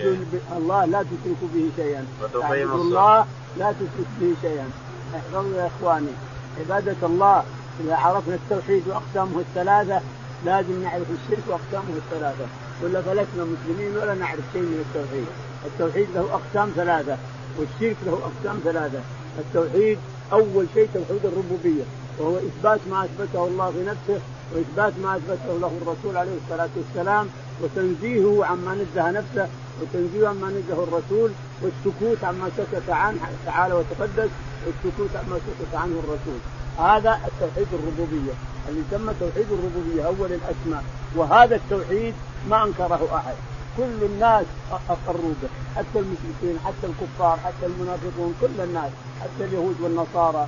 الله 0.56 0.84
لا 0.84 1.02
تشرك 1.02 1.40
به 1.54 1.70
شيئا. 1.76 2.04
وتقيم 2.22 2.72
الله 2.72 3.26
لا 3.58 3.72
تشرك 3.72 4.10
به 4.20 4.34
شيئا. 4.42 4.68
احفظوا 5.16 5.56
يا 5.56 5.66
إخواني. 5.66 6.14
عبادة 6.60 6.96
الله 7.02 7.44
إذا 7.80 7.96
عرفنا 7.96 8.34
التوحيد 8.34 8.82
وأقسامه 8.88 9.40
الثلاثة 9.40 10.00
لازم 10.44 10.82
نعرف 10.82 11.06
الشرك 11.18 11.44
وأقسامه 11.48 11.94
الثلاثة. 11.96 12.46
ولا 12.82 13.02
فلسنا 13.02 13.44
مسلمين 13.54 13.96
ولا 13.96 14.14
نعرف 14.14 14.44
شيء 14.52 14.62
من 14.62 14.84
التوحيد. 14.86 15.26
التوحيد 15.66 16.08
له 16.14 16.24
أقسام 16.38 16.72
ثلاثة 16.76 17.16
والشرك 17.58 17.96
له 18.06 18.18
أقسام 18.30 18.60
ثلاثة. 18.64 19.00
التوحيد 19.38 19.98
أول 20.32 20.66
شيء 20.74 20.88
توحيد 20.94 21.26
الربوبية 21.26 21.84
وهو 22.18 22.36
إثبات 22.36 22.80
ما 22.90 23.04
أثبته 23.04 23.46
الله 23.46 23.70
في 23.70 23.82
نفسه 23.84 24.20
وإثبات 24.54 24.92
ما 25.02 25.16
أثبته 25.16 25.58
له 25.58 25.72
الرسول 25.82 26.16
عليه 26.16 26.36
الصلاة 26.44 26.68
والسلام 26.76 27.28
وتنزيهه 27.62 28.44
عما 28.44 28.74
نزه 28.74 29.10
نفسه 29.10 29.48
وتنزيهه 29.80 30.28
عما 30.28 30.48
نزه 30.48 30.82
الرسول 30.82 31.30
والسكوت 31.62 32.24
عما 32.24 32.50
سكت 32.56 32.90
عنه 32.90 33.18
تعالى 33.46 33.74
وتقدس 33.74 34.30
والسكوت 34.66 35.16
عما 35.16 35.38
سكت 35.38 35.74
عنه 35.74 35.94
الرسول. 36.04 36.40
هذا 36.78 37.20
التوحيد 37.26 37.66
الربوبية. 37.72 38.32
اللي 38.68 38.82
يسمى 38.88 39.12
توحيد 39.20 39.46
الربوبية 39.52 40.06
اول 40.06 40.32
الاسماء 40.32 40.84
وهذا 41.16 41.56
التوحيد 41.56 42.14
ما 42.48 42.64
أنكره 42.64 43.08
أحد. 43.14 43.34
كل 43.76 44.04
الناس 44.04 44.46
أقروا 44.88 45.34
به. 45.42 45.48
حتى 45.76 45.98
المشركين 45.98 46.58
حتى 46.64 46.86
الكفار 46.86 47.38
حتى 47.44 47.66
المنافقون 47.66 48.34
كل 48.40 48.60
الناس 48.64 48.90
حتى 49.20 49.44
اليهود 49.44 49.76
والنصارى. 49.80 50.46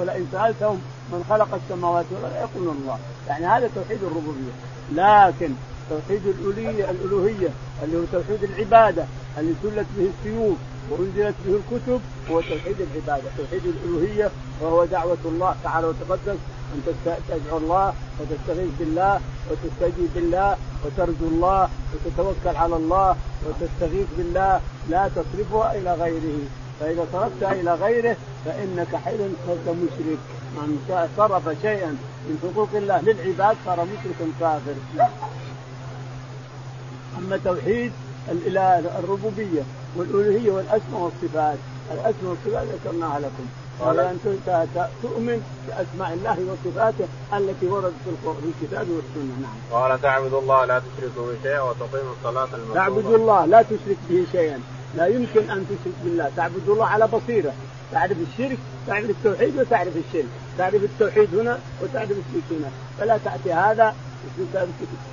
ولئن 0.00 0.26
سألتهم 0.32 0.80
من 1.12 1.24
خلق 1.30 1.48
السماوات 1.54 2.04
والأرض 2.12 2.50
يقولون 2.50 2.76
الله. 2.82 2.98
يعني 3.28 3.46
هذا 3.46 3.70
توحيد 3.74 4.02
الربوبية. 4.02 4.52
لكن 4.92 5.54
توحيد 5.90 6.26
الالوهيه 6.26 6.90
الألوهية 6.90 7.48
اللي 7.84 7.96
هو 7.96 8.04
توحيد 8.12 8.44
العبادة 8.44 9.04
اللي 9.38 9.54
سلت 9.62 9.86
به 9.96 10.08
السيوف 10.18 10.56
وأنزلت 10.90 11.34
به 11.46 11.60
الكتب 11.60 12.00
هو 12.30 12.40
توحيد 12.40 12.76
العبادة، 12.80 13.28
توحيد 13.38 13.62
الألوهية 13.66 14.30
وهو 14.60 14.84
دعوة 14.84 15.18
الله 15.24 15.56
تعالى 15.64 15.86
وتقدس 15.86 16.38
أن 16.74 16.82
تدعو 17.28 17.58
الله 17.58 17.94
وتستغيث 18.20 18.70
بالله 18.78 19.20
وتستجيب 19.50 20.08
بالله 20.14 20.56
وترجو 20.84 21.26
الله 21.26 21.68
وتتوكل 21.94 22.56
على 22.56 22.76
الله 22.76 23.16
وتستغيث 23.46 24.06
بالله 24.18 24.60
لا 24.90 25.10
تصرفها 25.16 25.78
إلى 25.78 25.94
غيره. 25.94 26.38
فإذا 26.80 27.06
صرفتها 27.12 27.52
إلى 27.52 27.74
غيره 27.74 28.16
فإنك 28.44 28.96
حين 29.04 29.36
صرت 29.46 29.68
مشرك. 29.68 30.18
من 30.56 30.78
صرف 31.16 31.62
شيئا 31.62 31.96
من 32.26 32.38
حقوق 32.42 32.68
الله 32.74 33.00
للعباد 33.00 33.56
صار 33.66 33.84
مشركا 33.84 34.32
كافر 34.40 34.74
أما 37.18 37.36
توحيد 37.44 37.92
الإله 38.32 38.78
الربوبية 38.78 39.62
والألوهية 39.96 40.50
والأسماء 40.50 41.00
والصفات. 41.00 41.58
الأسماء 41.92 42.30
والصفات 42.30 42.66
ذكرناها 42.74 43.18
لكم. 43.18 43.46
قال 43.80 44.00
ان 44.00 44.18
تؤمن 45.02 45.42
بأسماء 45.68 46.12
الله 46.14 46.38
وصفاته 46.50 47.06
التي 47.34 47.66
وردت 47.66 47.92
في 48.04 48.62
الكتاب 48.62 48.86
والسنة. 48.90 49.34
نعم. 49.42 49.80
قال 49.80 50.02
تعبد 50.02 50.34
الله 50.34 50.64
لا 50.64 50.78
تشرك 50.78 51.10
به 51.16 51.34
شيئا 51.42 51.60
وتقيم 51.60 52.06
الصلاة 52.18 52.48
المفروضة. 52.54 52.74
تعبد 52.74 53.06
الله 53.06 53.44
لا 53.44 53.62
تشرك 53.62 53.96
به 54.10 54.26
شيئا، 54.32 54.60
لا 54.96 55.06
يمكن 55.06 55.50
أن 55.50 55.66
تشرك 55.66 55.94
بالله، 56.04 56.30
تعبد 56.36 56.68
الله 56.68 56.86
على 56.86 57.06
بصيرة، 57.06 57.52
تعرف 57.92 58.16
الشرك، 58.32 58.58
تعرف 58.86 59.10
التوحيد 59.10 59.58
وتعرف 59.58 59.92
الشرك، 60.08 60.28
تعرف 60.58 60.82
التوحيد 60.84 61.34
هنا 61.34 61.58
وتعرف 61.82 62.10
الشرك 62.10 62.48
هنا، 62.50 62.70
فلا 62.98 63.18
تأتي 63.24 63.52
هذا 63.52 63.94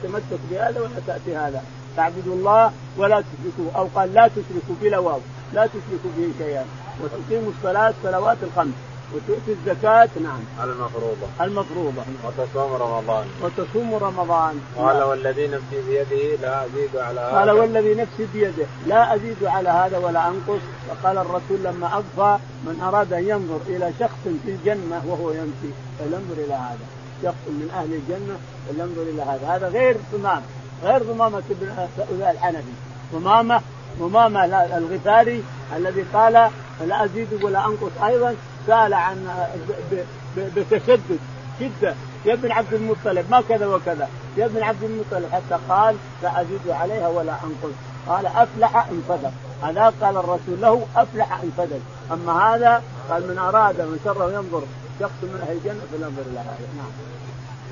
تتمسك 0.04 0.40
بهذا 0.52 0.82
ولا 0.82 1.00
تأتي 1.08 1.36
هذا، 1.36 1.64
تعبد 1.98 2.28
الله 2.28 2.72
ولا 2.98 3.22
تشركوا 3.22 3.80
أو 3.80 3.88
قال 3.96 4.14
لا 4.14 4.28
تشركوا 4.28 4.76
بلا 4.82 4.98
واو، 4.98 5.20
لا 5.54 5.66
تشركوا 5.66 6.12
به 6.18 6.32
شيئا، 6.38 6.66
وتقيموا 7.04 7.52
الصلاة 7.58 7.94
صلوات 8.04 8.38
الخمس. 8.44 8.74
وتؤتي 9.16 9.52
الزكاة 9.52 10.10
نعم. 10.24 10.40
المفروضة. 10.64 11.28
المفروضة. 11.42 12.02
وتصوم 12.24 12.74
رمضان. 12.74 13.26
وتصوم 13.42 13.96
رمضان. 13.96 14.62
قال 14.78 14.98
نعم. 14.98 15.10
والذي 15.10 15.48
نفسي 15.48 15.82
بيده 15.88 16.36
لا 16.42 16.66
أزيد 16.66 16.96
على 16.96 17.20
هذا. 17.20 17.40
قال 17.40 17.52
والذي 17.52 17.94
نفسي 17.94 18.28
بيده 18.34 18.66
لا 18.88 19.16
أزيد 19.16 19.44
على 19.44 19.70
هذا 19.70 19.98
ولا 19.98 20.28
أنقص. 20.28 20.62
وقال 20.90 21.18
الرسول 21.18 21.64
لما 21.64 21.98
أضفى 21.98 22.44
من 22.66 22.82
أراد 22.84 23.14
أن 23.14 23.30
ينظر 23.30 23.60
إلى 23.68 23.92
شخص 24.00 24.24
في 24.46 24.52
الجنة 24.52 25.02
وهو 25.08 25.32
يمشي 25.32 25.72
فلينظر 26.00 26.46
إلى 26.46 26.54
هذا. 26.54 26.86
شخص 27.24 27.48
من 27.48 27.70
أهل 27.74 27.94
الجنة 27.94 28.38
فلينظر 28.68 29.02
إلى 29.02 29.22
هذا. 29.22 29.56
هذا 29.56 29.68
غير 29.68 29.98
ضمام 30.14 30.42
غير 30.84 31.04
ضمامة 31.04 31.42
ابن 31.50 32.30
الحنفي. 32.32 32.74
ضمامة 33.14 33.62
ضمامة 34.00 34.46
الغفاري 34.78 35.44
الذي 35.76 36.06
قال 36.14 36.34
لا 36.88 37.06
أزيد 37.06 37.44
ولا 37.44 37.66
أنقص 37.66 37.92
أيضا 38.04 38.36
سأل 38.68 38.94
عن 38.94 39.48
بتشدد. 40.38 41.20
شدة. 41.60 41.96
يا 42.26 42.34
ابن 42.34 42.52
عبد 42.52 42.74
المطلب 42.74 43.26
ما 43.32 43.42
كذا 43.50 43.68
وكذا. 43.68 44.10
يا 44.38 44.46
ابن 44.46 44.64
عبد 44.64 44.84
المطلب 44.84 45.30
حتى 45.32 45.60
قال 45.70 45.96
لا 46.24 46.42
أزيد 46.42 46.70
عليها 46.70 47.08
ولا 47.08 47.34
أنقص. 47.44 47.76
قال 48.08 48.26
إن 48.26 49.04
صدق 49.10 49.32
هذا 49.64 49.94
قال 50.02 50.18
الرسول 50.18 50.62
له 50.62 50.86
أفلح 50.96 51.34
إن 51.34 51.52
صدق 51.58 51.80
أما 52.12 52.56
هذا 52.56 52.84
قال 53.10 53.28
من 53.28 53.38
أراد 53.38 53.82
من 53.82 54.00
شره 54.06 54.34
ينظر 54.34 54.64
شخص 55.00 55.24
من 55.24 55.42
أهل 55.48 55.58
الجنة 55.58 55.82
فلينظر 55.92 56.22
إلى 56.32 56.40
هذا. 56.40 56.68
نعم. 56.78 56.92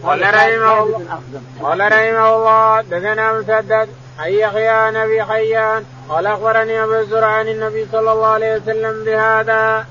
قال 0.04 0.22
رحمه 0.22 0.84
الله 0.84 1.20
قال 1.62 1.80
رحمه 1.80 2.36
الله 2.36 2.82
دثنا 2.82 3.34
مسدد 3.34 3.90
عن 4.20 4.30
يحيى 4.30 4.92
نبي 4.92 5.24
حيان. 5.24 5.86
قال 6.10 6.28
أخبرني 6.28 6.84
أبو 6.84 7.04
زرع 7.04 7.28
عن 7.28 7.48
النبي 7.48 7.88
صلى 7.92 8.12
الله 8.12 8.28
عليه 8.28 8.56
وسلم 8.56 9.04
بهذا. 9.06 9.86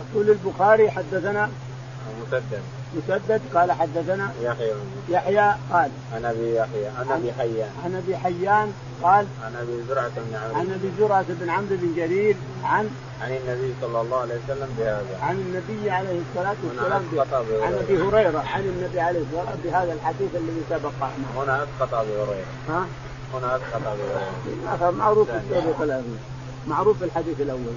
يقول 0.00 0.30
البخاري 0.30 0.90
حدثنا 0.90 1.50
مسدد. 2.22 2.62
مسدد 2.96 3.40
قال 3.54 3.72
حدثنا 3.72 4.32
يحيى 4.42 4.72
يحيى 5.08 5.54
قال 5.72 5.90
عن 6.14 6.24
أبي 6.24 6.56
يحيى 6.56 6.86
عن 6.86 7.10
أبي 7.10 7.32
حيان. 7.32 7.70
عن 7.84 7.94
أبي 7.94 8.16
حيان 8.16 8.72
قال 9.02 9.26
عن 9.44 9.56
أبي 9.56 9.82
زرعة 9.88 10.08
بن 10.16 10.36
عمرو. 10.36 10.60
عن 10.60 10.72
أبي 10.72 10.90
زرعة 10.98 11.24
بن 11.28 11.50
عمرو 11.50 11.76
بن 11.76 11.94
جرير 11.96 12.36
عن 12.64 12.90
عن 13.22 13.30
النبي 13.30 13.74
صلى 13.80 14.00
الله 14.00 14.20
عليه 14.20 14.34
وسلم 14.34 14.68
بهذا. 14.78 15.18
عن 15.22 15.34
النبي 15.34 15.90
عليه 15.90 16.20
الصلاة 16.30 16.56
والسلام 16.64 17.02
عن 17.62 17.74
أبي 17.74 18.02
هريرة. 18.02 18.44
عن 18.54 18.60
النبي 18.60 19.00
عليه 19.00 19.20
الصلاة 19.20 19.40
والسلام 19.40 19.60
بهذا 19.64 19.92
الحديث 19.92 20.30
الذي 20.34 20.62
سبق. 20.70 20.92
هنا 21.36 21.64
أسقط 21.64 21.94
ابي 21.94 22.12
هريرة. 22.12 22.46
ها؟ 22.68 22.86
هنا 23.34 23.56
أسقط 23.56 23.82
ابي 23.86 24.02
هريرة. 24.02 24.90
معروف 24.90 25.28
السابق 25.30 25.82
الأول. 25.82 26.16
معروف 26.66 27.02
الحديث 27.02 27.40
الأول. 27.40 27.76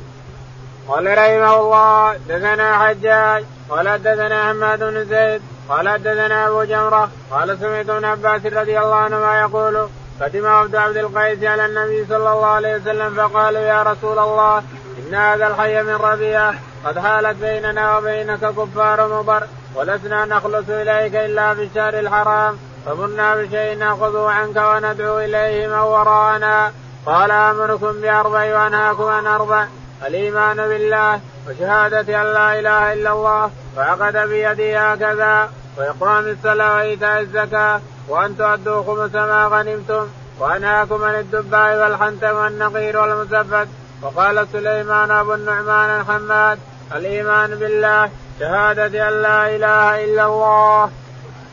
قال 0.87 1.17
رحمه 1.17 1.59
الله 1.59 2.17
دثنا 2.17 2.79
حجاج. 2.79 3.45
قال 3.69 4.03
دثنا 4.03 4.49
حماد 4.49 4.79
بن 4.79 5.05
زيد 5.05 5.41
قال 5.69 6.03
دثنا 6.03 6.47
أبو 6.47 6.63
جمرة 6.63 7.09
قال 7.31 7.59
سمعت 7.59 7.89
ابن 7.89 8.05
عباس 8.05 8.45
رضي 8.45 8.79
الله 8.79 8.95
عنهما 8.95 9.39
يقول 9.39 9.87
قدم 10.21 10.45
عبد 10.45 10.75
عبد 10.75 10.97
القيس 10.97 11.43
على 11.43 11.65
النبي 11.65 12.05
صلى 12.05 12.17
الله 12.17 12.45
عليه 12.45 12.75
وسلم 12.75 13.15
فقالوا 13.15 13.61
يا 13.61 13.83
رسول 13.83 14.19
الله 14.19 14.63
إن 14.97 15.15
هذا 15.15 15.47
الحي 15.47 15.83
من 15.83 15.95
ربيعه 15.95 16.53
قد 16.85 16.99
حالت 16.99 17.37
بيننا 17.37 17.97
وبينك 17.97 18.39
كفار 18.39 19.07
مضر 19.07 19.43
ولسنا 19.75 20.25
نخلص 20.25 20.69
إليك 20.69 21.15
إلا 21.15 21.53
في 21.53 21.63
الشهر 21.63 21.99
الحرام 21.99 22.57
فمرنا 22.85 23.35
بشيء 23.35 23.77
نأخذه 23.77 24.29
عنك 24.29 24.55
وندعو 24.55 25.19
إليه 25.19 25.67
من 25.67 25.73
وراءنا. 25.73 26.71
قال 27.05 27.31
آمركم 27.31 28.01
بأربع 28.01 28.63
وأنهاكم 28.63 29.03
عن 29.03 29.27
أربع. 29.27 29.67
الإيمان 30.07 30.57
بالله 30.57 31.19
وشهادة 31.47 32.21
أن 32.21 32.33
لا 32.33 32.59
إله 32.59 32.93
إلا 32.93 33.11
الله 33.13 33.51
وعقد 33.77 34.17
بيده 34.17 34.91
هكذا 34.91 35.49
وإقام 35.77 36.27
الصلاة 36.27 36.75
وإيتاء 36.75 37.19
الزكاة 37.19 37.81
وأن 38.07 38.37
تؤدوا 38.37 38.83
خمس 38.83 39.15
ما 39.15 39.47
غنمتم 39.47 40.07
وأنهاكم 40.39 41.03
عن 41.03 41.15
الدباء 41.15 41.77
والحنتم 41.77 42.35
والنقير 42.35 42.97
والمسبد 42.97 43.67
وقال 44.01 44.47
سليمان 44.53 45.11
أبو 45.11 45.33
النعمان 45.33 45.99
الحماد 45.99 46.59
الإيمان 46.95 47.55
بالله 47.55 48.09
شهادة 48.39 49.07
أن 49.09 49.21
لا 49.21 49.55
إله 49.55 50.03
إلا 50.03 50.25
الله. 50.25 50.89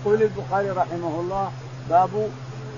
يقول 0.00 0.22
البخاري 0.22 0.70
رحمه 0.70 1.20
الله 1.20 1.52
باب 1.90 2.30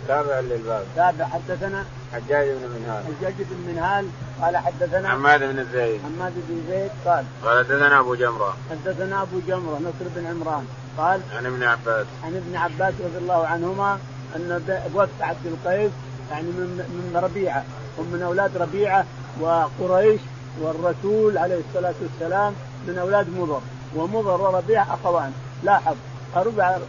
تابع 0.08 0.40
للباب 0.40 0.84
تابع 0.96 1.24
حدثنا 1.24 1.84
حجاج 2.14 2.48
بن 2.48 2.68
منهال. 2.76 3.04
حجاج 3.04 3.34
بن 3.38 3.72
منهال 3.72 4.06
قال 4.42 4.56
حدثنا 4.56 5.08
حماد 5.08 5.40
بن 5.40 5.66
زيد. 5.72 6.00
حماد 6.02 6.32
بن 6.48 6.62
زيد 6.70 6.90
قال 7.04 7.24
قال 7.44 7.64
حدثنا 7.64 8.00
أبو 8.00 8.14
جمرة. 8.14 8.56
حدثنا 8.70 9.22
أبو 9.22 9.40
جمرة 9.48 9.78
نصر 9.78 10.08
بن 10.16 10.26
عمران 10.26 10.66
قال 10.98 11.20
عن 11.36 11.46
ابن 11.46 11.62
عباس. 11.62 12.06
عن 12.24 12.36
ابن 12.36 12.56
عباس 12.56 12.94
رضي 13.04 13.18
الله 13.18 13.46
عنهما 13.46 13.98
أن 14.36 14.62
وفد 14.94 15.08
عبد 15.20 15.46
القيس 15.46 15.90
يعني 16.30 16.46
من 16.46 16.68
من 17.14 17.20
ربيعة 17.24 17.64
هم 17.98 18.06
من 18.12 18.22
أولاد 18.22 18.56
ربيعة 18.56 19.04
وقريش 19.40 20.20
والرسول 20.60 21.38
عليه 21.38 21.60
الصلاة 21.68 21.94
والسلام 22.02 22.54
من 22.88 22.98
أولاد 22.98 23.26
مضر 23.28 23.60
ومضر 23.96 24.40
وربيعة 24.40 24.94
أخوان. 24.94 25.32
لاحظ 25.62 25.96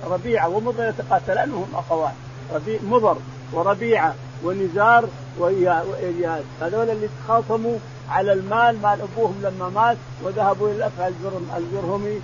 ربيعه 0.07 0.49
ومضر 0.49 0.89
يتقاتلان 0.89 1.51
وهم 1.51 1.69
أخوان. 1.75 2.13
ربيع 2.53 2.79
مضر 2.83 3.17
وربيعة 3.53 4.15
ونزار 4.43 5.07
واياس 5.39 6.43
هذول 6.61 6.89
اللي 6.89 7.09
تخاصموا 7.23 7.77
على 8.09 8.33
المال 8.33 8.81
مال 8.81 8.99
أبوهم 9.01 9.35
لما 9.43 9.69
مات 9.69 9.97
وذهبوا 10.23 10.67
إلى 10.67 10.75
الافعى 10.75 11.07
الجرم 11.07 11.47
الجرهمي 11.57 12.21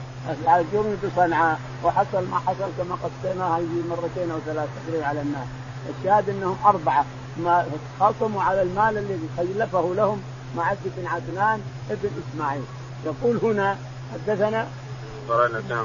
الجرم 0.62 0.98
بصنعاء 1.04 1.60
وحصل 1.84 2.28
ما 2.32 2.40
حصل 2.40 2.70
كما 2.78 2.98
قصيناها 3.04 3.60
مرتين 3.90 4.32
أو 4.32 4.40
ثلاث 4.46 4.70
تقريبا 4.88 5.06
على 5.06 5.22
الناس. 5.22 5.48
الشاهد 5.90 6.30
إنهم 6.30 6.58
أربعة. 6.66 7.06
ما 7.38 7.66
تخاصموا 8.00 8.44
على 8.44 8.62
المال 8.62 8.98
الذي 8.98 9.30
خلفه 9.38 9.94
لهم 9.96 10.22
مع 10.58 10.74
بن 10.98 11.08
عدنان 11.08 11.62
ابن 11.92 12.10
إسماعيل. 12.34 12.62
يقول 13.06 13.38
هنا 13.44 13.78
حدثنا 14.14 14.68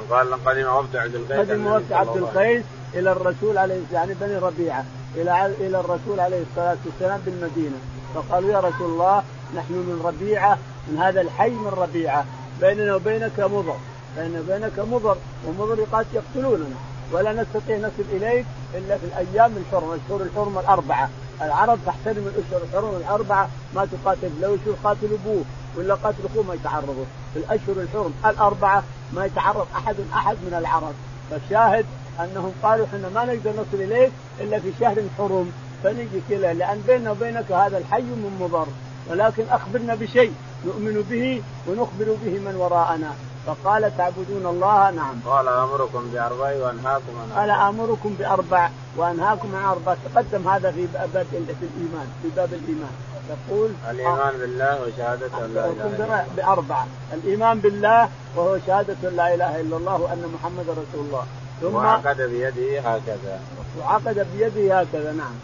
قال 0.09 0.33
قدم 0.45 0.67
وفد 0.67 0.95
عبد 0.95 1.15
القيس 1.15 1.39
قدم 1.39 1.67
وفد 1.67 1.93
عبد 1.93 2.17
القيس 2.17 2.63
إلى 2.93 3.11
الرسول 3.11 3.57
عليه 3.57 3.81
يعني 3.93 4.13
بني 4.13 4.37
ربيعة. 4.37 4.85
إلى 5.21 5.45
إلى 5.45 5.79
الرسول 5.79 6.19
عليه 6.19 6.41
الصلاة 6.51 6.77
والسلام 6.85 7.21
بالمدينة. 7.25 7.77
فقالوا 8.15 8.51
يا 8.51 8.59
رسول 8.59 8.91
الله 8.91 9.23
نحن 9.55 9.73
من 9.73 10.01
ربيعة 10.05 10.57
من 10.87 10.97
هذا 10.97 11.21
الحي 11.21 11.49
من 11.49 11.71
ربيعة. 11.77 12.25
بيننا 12.61 12.95
وبينك 12.95 13.39
مضر. 13.39 13.75
بيننا 14.17 14.39
وبينك 14.39 14.79
مضر. 14.79 15.17
ومضر 15.47 15.85
يقتلوننا. 16.13 16.75
ولا 17.11 17.33
نستطيع 17.33 17.77
نصل 17.77 18.03
إليك 18.11 18.45
إلا 18.73 18.97
في 18.97 19.05
الأيام 19.05 19.53
الحرمة 19.57 19.93
الاشهر 19.93 20.21
الحرمه 20.21 20.59
الأربعة. 20.59 21.09
العرب 21.41 21.79
تحترم 21.85 22.31
الاشهر 22.35 22.61
الحرمه 22.69 22.97
الأربعة. 22.97 23.49
ما 23.75 23.85
تقاتل. 23.85 24.31
لو 24.41 24.53
يشوف 24.53 24.75
قاتل 24.83 25.07
أبوه 25.13 25.43
ولا 25.77 25.95
قاتل 25.95 26.17
أخوه 26.31 26.43
ما 26.43 26.53
يتعرضوا. 26.53 27.05
في 27.33 27.39
الأشهر 27.39 27.75
الحرم 27.77 28.13
الأربعة 28.25 28.83
ما 29.13 29.25
يتعرض 29.25 29.67
أحد 29.75 29.95
أحد 30.13 30.35
من 30.35 30.53
العرب. 30.53 30.93
فالشاهد 31.31 31.85
أنهم 32.19 32.51
قالوا 32.63 32.85
إحنا 32.85 33.09
ما 33.15 33.25
نقدر 33.25 33.51
نصل 33.51 33.81
إليك 33.81 34.11
إلا 34.41 34.59
في 34.59 34.71
شهر 34.79 35.03
حرم. 35.17 35.51
فنجي 35.83 36.21
كذا 36.29 36.53
لأن 36.53 36.83
بيننا 36.87 37.11
وبينك 37.11 37.51
هذا 37.51 37.77
الحي 37.77 38.01
من 38.01 38.37
مضر. 38.41 38.67
ولكن 39.09 39.43
أخبرنا 39.49 39.95
بشيء 39.95 40.33
نؤمن 40.65 41.05
به 41.09 41.41
ونخبر 41.67 42.15
به 42.23 42.39
من 42.39 42.55
وراءنا. 42.55 43.11
فقال 43.47 43.97
تعبدون 43.97 44.45
الله؟ 44.45 44.91
نعم. 44.91 45.15
قال 45.25 45.47
أمركم 45.47 46.09
بأربع 46.13 46.51
وأنهاكم 46.61 47.13
عن 47.21 47.39
قال 47.39 47.49
أمركم 47.49 48.15
بأربع 48.19 48.69
وأنهاكم 48.97 49.55
عن 49.55 49.65
أربع. 49.65 49.95
تقدم 50.05 50.47
هذا 50.47 50.71
في 50.71 50.87
باب 51.13 51.27
الإيمان 51.33 52.07
في 52.23 52.29
باب 52.35 52.53
الإيمان. 52.53 52.95
يقول 53.29 53.71
الإيمان 53.89 54.33
بالله 54.39 54.81
وشهادة 54.81 55.45
أن 55.45 55.53
لا 55.53 55.65
إله 55.65 55.87
إلا 55.87 56.05
الله. 56.05 56.25
باربعه 56.37 56.87
الإيمان 57.13 57.59
بالله 57.59 58.09
وهو 58.35 58.57
شهادة 58.67 59.09
لا 59.09 59.33
إله 59.33 59.61
إلا 59.61 59.77
الله 59.77 59.95
وأن 60.01 60.23
محمدا 60.35 60.71
رسول 60.71 61.05
الله. 61.05 61.25
ثم 61.61 61.75
وعقد 61.75 62.21
بيده 62.21 62.79
هكذا. 62.79 63.39
وعقد 63.79 64.27
بيده 64.33 64.79
هكذا 64.79 65.11
نعم. 65.11 65.35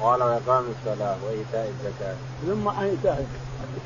قال 0.00 0.22
وإقام 0.22 0.64
الصلاة 0.74 1.16
وإيتاء 1.26 1.72
الزكاة. 1.74 2.14
ثم 2.46 2.68
ايتاء 2.68 3.26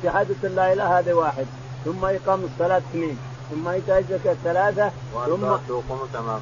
شهادة 0.03 0.49
لا 0.49 0.73
إله 0.73 0.99
هذا 0.99 1.13
واحد. 1.13 1.45
ثم 1.85 2.05
إقام 2.05 2.43
الصلاة 2.43 2.77
اثنين. 2.77 3.17
ثم 3.51 3.67
إيتاء 3.67 3.99
الزكاة 3.99 4.35
ثلاثة. 4.43 4.91
ثم 5.25 5.43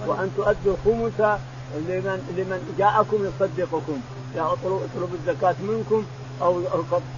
وأن 0.08 0.32
تؤدوا 0.38 0.76
الخمس 0.76 1.40
لمن 1.76 2.20
لمن 2.38 2.76
جاءكم 2.78 3.18
يصدقكم. 3.26 4.00
يا 4.36 4.54
اطلب 4.54 5.10
الزكاة 5.14 5.56
منكم 5.62 6.04
أو 6.42 6.62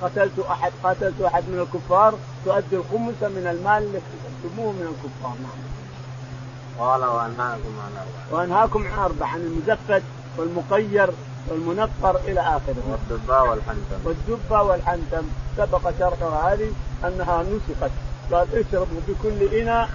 قتلت 0.01 0.39
احد 0.39 0.71
قاتلت 0.83 1.21
أحد 1.21 1.43
من 1.43 1.59
الكفار 1.59 2.13
تؤدي 2.45 2.75
الخمس 2.75 3.19
من 3.21 3.47
المال 3.51 3.83
اللي 3.83 3.97
اكتسبتموه 3.97 4.71
من 4.71 4.81
الكفار. 4.81 5.35
نعم. 5.43 5.76
قال 6.79 7.01
وأنهاكم 7.01 7.73
عن 7.85 7.91
أربع. 7.97 8.39
وأنهاكم 8.39 8.87
عن 8.87 8.99
أربع 8.99 9.27
عن 9.27 9.39
المزفت 9.39 10.03
والمقير 10.37 11.09
والمنقر 11.49 12.19
إلى 12.27 12.39
آخره. 12.39 12.83
والدباء 12.89 13.49
والحنتم. 13.49 13.99
والدباء 14.05 14.65
والحنتم. 14.65 15.27
سبق 15.57 15.91
شرحها 15.99 16.53
هذه 16.53 16.71
أنها 17.05 17.43
نسخت 17.43 17.91
قال 18.31 18.47
اشربوا 18.53 18.99
بكل 19.07 19.55
إناء 19.59 19.89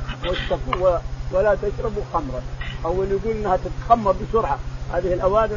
ولا 1.32 1.54
تشربوا 1.54 2.02
خمرا. 2.14 2.42
اول 2.84 3.06
يقول 3.10 3.36
إنها 3.36 3.56
تتخمر 3.56 4.12
بسرعة. 4.12 4.58
هذه 4.92 5.14
الاواني 5.14 5.54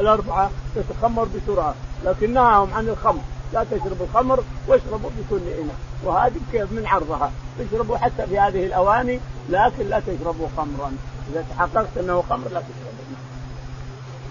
الأربعة 0.00 0.50
تتخمر 0.74 1.24
بسرعة. 1.24 1.74
لكنها 2.04 2.56
هم 2.56 2.74
عن 2.74 2.88
الخمر. 2.88 3.22
لا 3.52 3.64
تشربوا 3.64 4.06
الخمر 4.10 4.44
واشربوا 4.68 5.10
بكل 5.18 5.48
إناء. 5.48 5.76
وهذه 6.04 6.40
كيف 6.52 6.72
من 6.72 6.86
عرضها؟ 6.86 7.30
تشربوا 7.58 7.96
حتى 7.96 8.26
في 8.26 8.38
هذه 8.38 8.66
الأواني 8.66 9.20
لكن 9.48 9.88
لا 9.88 10.00
تشربوا 10.00 10.48
خمرا. 10.56 10.92
إذا 11.32 11.44
تحققت 11.50 11.98
أنه 12.00 12.24
خمر 12.30 12.48
لا 12.48 12.60
تشربوا. 12.60 12.94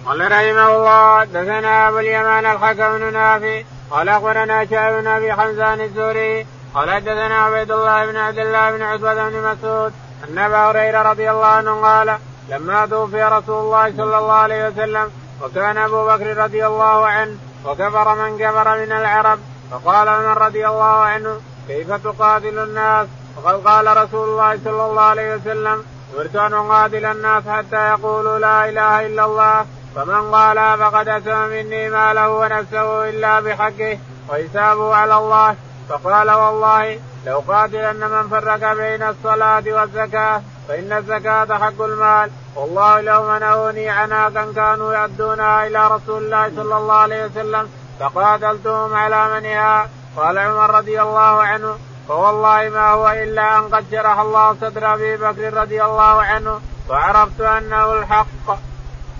قال 0.06 0.32
رحمه 0.32 0.76
الله 0.76 1.24
دثنا 1.24 1.90
أبو 1.90 2.00
اليمان 2.00 2.46
الحكم 2.46 2.98
بن 2.98 3.14
نافع 3.14 3.62
قال 3.92 4.10
أخبرنا 4.10 4.66
شعب 4.66 4.94
بن 4.94 5.08
أبي 5.08 5.34
حمزان 5.34 5.82
الزهري 5.82 6.46
قال 6.74 6.92
حدثنا 6.92 7.36
عبيد 7.36 7.72
الله 7.72 8.06
بن 8.06 8.18
عبد 8.18 8.38
الله 8.38 8.72
بن 8.72 8.82
عتبة 8.82 9.30
بن 9.30 9.42
مسعود 9.52 9.94
أن 10.30 10.38
أبا 10.38 10.58
هريرة 10.58 11.02
رضي 11.02 11.32
الله 11.32 11.46
عنه 11.46 11.82
قال 11.82 12.18
لما 12.50 12.86
توفي 12.86 13.24
رسول 13.24 13.62
الله 13.66 13.92
صلى 13.98 14.18
الله 14.18 14.34
عليه 14.34 14.68
وسلم 14.68 15.12
وكان 15.44 15.78
أبو 15.78 16.08
بكر 16.08 16.38
رضي 16.38 16.68
الله 16.68 17.06
عنه 17.08 17.38
وكفر 17.66 18.16
من 18.16 18.38
كفر 18.38 18.78
من 18.78 18.92
العرب 18.92 19.40
فقال 19.72 20.08
عمر 20.08 20.42
رضي 20.42 20.68
الله 20.68 20.84
عنه 20.86 21.38
كيف 21.67 21.91
تقاتل 21.91 22.60
الناس؟ 22.60 23.08
وقد 23.38 23.67
قال 23.67 23.97
رسول 23.97 24.30
الله 24.30 24.60
صلى 24.65 24.86
الله 24.86 25.02
عليه 25.02 25.36
وسلم 25.36 25.84
امرت 26.13 26.36
أن 26.36 26.54
اقاتل 26.54 27.06
الناس 27.06 27.43
حتى 27.47 27.89
يقولوا 27.89 28.39
لا 28.39 28.69
إله 28.69 29.06
إلا 29.06 29.26
الله. 29.26 29.65
فمن 29.95 30.32
قال 30.36 30.78
فقد 30.78 31.08
اتم 31.08 31.39
مني 31.49 31.89
ماله 31.89 32.30
ونفسه 32.30 33.10
إلا 33.10 33.39
بحقه 33.39 33.97
وحسابه 34.30 34.95
على 34.95 35.17
الله. 35.17 35.56
فقال 35.89 36.32
والله 36.32 36.99
لو 37.26 37.43
قاتلن 37.47 38.10
من 38.10 38.30
فرق 38.30 38.73
بين 38.73 39.04
الصلاة 39.04 39.63
والزكاة 39.67 40.41
فإن 40.67 40.93
الزكاة 40.93 41.58
حق 41.58 41.82
المال. 41.82 42.30
والله 42.56 43.02
لو 43.02 43.23
منعوني 43.23 43.89
عناقا 43.89 44.54
كانوا 44.56 44.93
يؤدونها 44.93 45.67
إلى 45.67 45.88
رسول 45.88 46.23
الله 46.23 46.52
صلى 46.56 46.78
الله 46.78 46.93
عليه 46.93 47.26
وسلم 47.26 47.69
فقاتلتهم 47.99 48.93
على 48.93 49.39
منها 49.39 49.89
قال 50.17 50.38
عمر 50.38 50.76
رضي 50.76 51.02
الله 51.02 51.41
عنه 51.43 51.78
فوالله 52.08 52.69
ما 52.69 52.89
هو 52.89 53.10
إلا 53.10 53.58
أن 53.58 53.63
قد 53.63 53.86
شرح 53.91 54.19
الله 54.19 54.56
صدر 54.62 54.93
أبي 54.93 55.17
بكر 55.17 55.54
رضي 55.54 55.84
الله 55.84 56.23
عنه 56.23 56.62
فعرفت 56.89 57.41
أنه 57.41 57.93
الحق. 57.93 58.60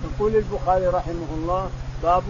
يقول 0.03 0.36
البخاري 0.36 0.88
رحمه 0.88 1.27
الله 1.38 1.69
باب 2.03 2.23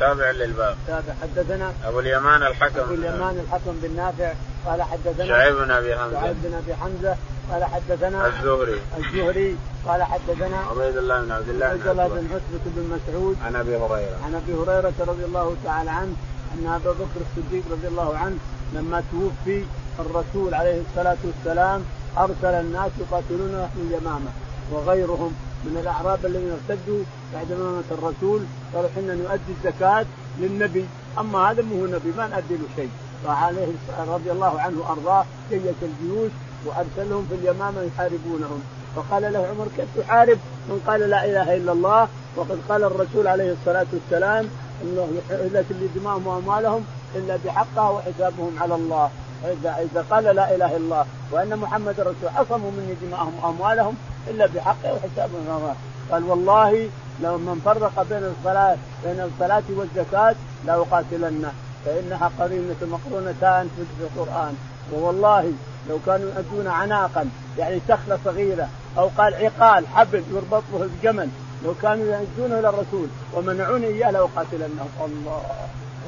تابع 0.00 0.30
للباب. 0.30 0.76
تابع. 0.86 1.14
حدثنا 1.22 1.72
أبو 1.84 2.00
اليمان 2.00 2.42
الحكم. 2.42 2.80
أبو 2.80 2.94
اليمان 2.94 3.38
الحكم 3.38 3.72
بن 3.82 3.96
نافع. 3.96 4.32
قال 4.66 4.82
حدثنا 4.82 5.26
شعيب 5.26 5.56
بن 5.56 5.70
أبي 5.70 5.96
حمزة. 5.98 6.20
شعيب 6.20 6.36
بن 6.42 6.54
أبي 6.54 6.74
حمزة. 6.74 7.16
قال 7.52 7.64
حدثنا 7.64 8.26
الزهري. 8.26 8.80
الزهري. 8.98 9.56
قال 9.86 10.02
حدثنا 10.02 10.58
عبيد 10.70 10.96
الله 10.96 11.20
بن 11.20 11.32
عبد 11.32 11.48
الله 11.48 11.66
عبيد 11.66 11.86
الله 11.86 12.08
بن 12.08 12.28
عتبة 12.34 12.64
بن 12.66 12.98
مسعود. 12.98 13.36
عن 13.46 13.56
أبي 13.56 13.76
هريرة. 13.76 14.18
عن 14.24 14.34
أبي 14.34 14.54
هريرة 14.54 14.94
رضي 15.00 15.24
الله 15.24 15.56
تعالى 15.64 15.90
عنه. 15.90 16.12
أن 16.54 16.66
أبا 16.66 16.92
بكر 16.92 17.20
الصديق 17.26 17.62
رضي 17.70 17.88
الله 17.88 18.16
عنه 18.16 18.36
لما 18.74 19.02
توفي 19.12 19.64
الرسول 19.98 20.54
عليه 20.54 20.80
الصلاة 20.90 21.16
والسلام 21.24 21.82
أرسل 22.18 22.54
الناس 22.66 22.90
يقاتلون 23.00 23.68
في 23.74 23.80
اليمامة 23.80 24.30
وغيرهم 24.72 25.32
من 25.64 25.78
الأعراب 25.82 26.26
الذين 26.26 26.52
ارتدوا 26.52 27.02
بعد 27.34 27.52
امامه 27.52 27.82
الرسول 27.90 28.40
قالوا 28.74 28.88
إحنا 28.90 29.14
نؤدي 29.14 29.52
الزكاة 29.58 30.06
للنبي. 30.38 30.84
أما 31.18 31.50
هذا 31.50 31.62
مو 31.62 31.86
نبي 31.86 32.12
ما 32.16 32.26
نؤدي 32.26 32.54
له 32.56 32.68
شيء. 32.76 32.90
فعليه 33.24 33.66
رضي 34.08 34.30
الله 34.32 34.60
عنه 34.60 34.80
وأرضاه 34.80 35.24
جيش 35.50 35.60
الجيوش 35.82 36.30
وأرسلهم 36.66 37.26
في 37.30 37.34
اليمامة 37.34 37.82
يحاربونهم. 37.82 38.60
فقال 38.96 39.32
له 39.32 39.46
عمر 39.46 39.68
كيف 39.76 39.86
تحارب؟ 39.96 40.38
من 40.68 40.80
قال 40.86 41.00
لا 41.00 41.24
إله 41.24 41.56
إلا 41.56 41.72
الله 41.72 42.08
وقد 42.36 42.58
قال 42.68 42.84
الرسول 42.84 43.26
عليه 43.26 43.52
الصلاة 43.52 43.86
والسلام 43.92 44.48
إنه 44.82 45.08
لكن 45.30 45.74
دماءهم 45.96 46.26
واموالهم 46.26 46.84
إلا 47.14 47.38
بحقها 47.44 47.90
وحسابهم 47.90 48.56
على 48.60 48.74
الله. 48.74 49.10
اذا 49.44 49.76
إذا 49.78 50.04
قال 50.10 50.24
لا 50.24 50.54
إله 50.54 50.66
إلا 50.66 50.76
الله 50.76 51.06
وأن 51.32 51.56
محمد 51.56 52.00
رسول 52.00 52.28
عصموا 52.36 52.70
مني 52.70 52.94
دماءهم 53.02 53.32
واموالهم 53.42 53.94
إلا 54.28 54.46
بحقه 54.46 54.92
وحسابهم 54.92 55.44
على 55.48 55.56
الله. 55.56 55.74
قال 56.10 56.24
والله 56.24 56.90
لو 57.22 57.38
من 57.38 57.60
فرق 57.64 58.06
بين 58.10 58.24
الصلاه 58.24 58.76
بين 59.04 59.20
الصلاة 59.20 59.62
والزكاة 59.70 60.34
لاقاتلنه 60.66 61.52
فإنها 61.84 62.30
قرينة 62.40 62.76
مقرونتان 62.82 63.68
في 63.76 64.04
القرآن. 64.04 64.56
ووالله 64.94 65.52
لو 65.88 65.98
كانوا 66.06 66.30
يؤدون 66.36 66.66
عناقا 66.66 67.30
يعني 67.58 67.80
سخلة 67.88 68.18
صغيرة 68.24 68.68
أو 68.98 69.10
قال 69.18 69.34
عقال 69.34 69.86
حبل 69.86 70.22
يربط 70.32 70.62
به 70.72 70.82
الجمل 70.82 71.28
لو 71.64 71.74
كانوا 71.82 72.04
يؤدونه 72.06 72.60
للرسول 72.60 73.08
ومنعوني 73.34 73.86
إياه 73.86 74.10
لأقاتلنهم. 74.10 74.88
الله 75.00 75.42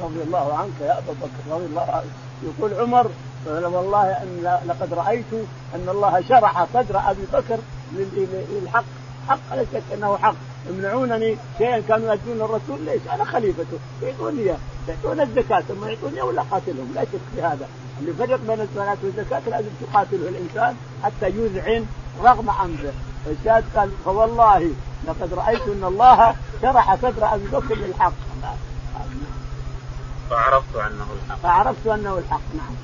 رضي 0.03 0.21
الله 0.23 0.57
عنك 0.57 0.81
يا 0.81 0.97
أبا 0.97 1.13
بكر 1.21 1.55
رضي 1.55 1.65
الله 1.65 1.87
عنك. 1.91 2.11
يقول 2.43 2.73
عمر 2.73 3.09
والله 3.47 4.11
أن 4.11 4.59
لقد 4.67 4.93
رأيت 4.93 5.33
أن 5.75 5.89
الله 5.89 6.23
شرح 6.29 6.65
صدر 6.73 6.99
أبي 7.09 7.21
بكر 7.33 7.57
للحق. 8.51 8.83
حق 9.27 9.55
لا 9.55 9.65
شك 9.73 9.83
انه 9.93 10.17
حق. 10.17 10.35
يمنعونني 10.69 11.37
شيئا 11.57 11.79
كانوا 11.87 12.13
يؤدون 12.13 12.41
الرسول 12.41 12.85
ليش؟ 12.85 13.01
أنا 13.13 13.23
خليفته. 13.23 13.77
يعطوني 14.03 14.41
إياه. 14.41 14.57
يعطون 14.87 15.21
الزكاة 15.21 15.61
ثم 15.61 15.87
يعطوني 15.87 16.21
ولا 16.21 16.41
قاتلهم 16.41 16.91
لا 16.95 17.01
شك 17.01 17.19
في 17.35 17.41
هذا. 17.41 17.67
اللي 17.99 18.13
فرق 18.13 18.39
بين 18.47 18.61
الصلاة 18.61 18.97
والزكاة 19.03 19.41
لازم 19.47 19.69
تقاتله 19.81 20.29
الإنسان 20.29 20.75
حتى 21.03 21.27
يذعن 21.29 21.85
رغم 22.23 22.49
انفه 22.49 22.93
الشاهد 23.27 23.63
قال 23.75 23.89
فوالله 24.05 24.69
لقد 25.07 25.33
رأيت 25.33 25.61
إن 25.61 25.83
الله 25.83 26.35
شرح 26.61 26.95
صدر 26.95 27.33
أبي 27.33 27.47
بكر 27.47 27.75
للحق 27.75 28.13
فعرفت 30.29 30.75
أنه 30.75 31.05
الحق. 31.25 31.41
فعرفت 31.43 31.87
أنه 31.87 32.17
الحق 32.17 32.41
نعم. 32.53 32.75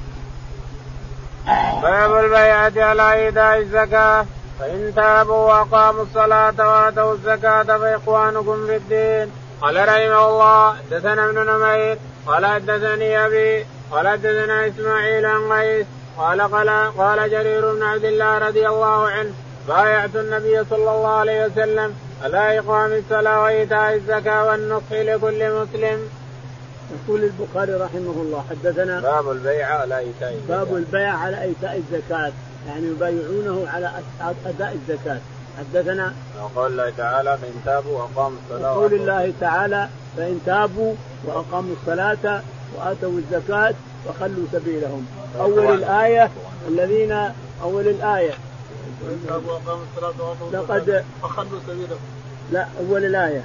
باب 1.82 2.26
البيعة 2.26 2.74
على 2.78 3.14
إيتاء 3.14 3.58
الزكاة. 3.58 4.26
فإن 4.60 4.94
تابوا 4.96 5.36
وأقاموا 5.36 6.04
الصلاة 6.04 6.54
وآتوا 6.58 7.14
الزكاة 7.14 7.64
فإخوانكم 7.64 8.66
في 8.68 8.76
الدين. 8.76 9.32
قال 9.62 9.76
رحمه 9.76 10.30
الله 10.30 10.76
حدثنا 10.76 11.26
ابن 11.26 11.52
نمير 11.52 11.98
قال 12.28 12.46
حدثني 12.46 13.26
أبي 13.26 13.66
قال 13.92 14.08
حدثنا 14.08 14.68
إسماعيل 14.68 15.26
عن 15.26 15.52
قيس 15.52 15.86
قال 16.18 16.42
قال 16.42 16.70
قال 16.98 17.32
جرير 17.32 17.74
بن 17.74 17.84
عبد 17.84 18.04
الله 18.04 18.38
رضي 18.38 18.68
الله 18.68 19.08
عنه 19.08 19.34
بايعت 19.68 20.16
النبي 20.16 20.64
صلى 20.70 20.92
الله 20.92 21.08
عليه 21.08 21.46
وسلم 21.46 21.96
على 22.24 22.60
إقام 22.60 22.92
الصلاة 22.92 23.42
وإيتاء 23.42 23.96
الزكاة 23.96 24.46
والنصح 24.46 24.92
لكل 24.92 25.54
مسلم. 25.54 26.10
يقول 26.94 27.24
البخاري 27.24 27.74
رحمه 27.74 28.22
الله 28.22 28.44
حدثنا 28.50 29.00
باب 29.00 29.32
البيع 29.32 29.68
على 29.68 29.98
إيتاء 29.98 30.34
الزكاة. 30.34 30.58
باب 30.58 30.76
البيع 30.76 31.18
على 31.18 31.42
إيتاء 31.42 31.78
الزكاة. 31.78 32.32
يعني 32.68 32.88
يبايعونه 32.88 33.68
على 33.74 33.92
أداء 34.46 34.74
الزكاة. 34.74 35.20
حدثنا 35.58 36.14
وقول 36.42 36.72
الله 36.72 36.94
تعالى 36.98 37.38
فان 37.38 37.62
تابوا 37.66 38.00
وأقاموا 38.00 38.38
الصلاة 38.46 38.78
وقول 38.78 38.94
الله 38.94 39.34
تعالى 39.40 39.90
فإن 40.18 40.40
تابوا 40.46 40.94
وأقاموا 41.26 41.76
الصلاة 41.82 42.42
وآتوا 42.76 43.12
الزكاة 43.12 43.74
فخلوا 44.06 44.46
سبيلهم. 44.52 45.08
أول 45.40 45.74
الآية 45.74 46.32
الذين 46.68 47.12
أول 47.64 47.88
الآية. 47.88 48.34
لقد 50.54 51.06
فخلوا 51.22 51.60
سبيلهم 51.68 52.00
لا 52.52 52.68
أول 52.80 53.06
الآية. 53.06 53.44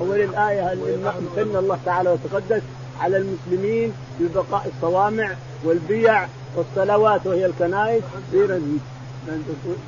أول 0.00 0.20
الآية 0.20 0.72
امتن 0.72 1.56
الله 1.56 1.78
تعالى 1.84 2.10
وتقدس 2.10 2.62
على 3.00 3.16
المسلمين 3.16 3.92
ببقاء 4.20 4.72
الصوامع 4.76 5.36
والبيع 5.64 6.28
والصلوات 6.56 7.26
وهي 7.26 7.46
الكنائس؟ 7.46 8.02
في 8.30 8.42
رزق 8.42 8.62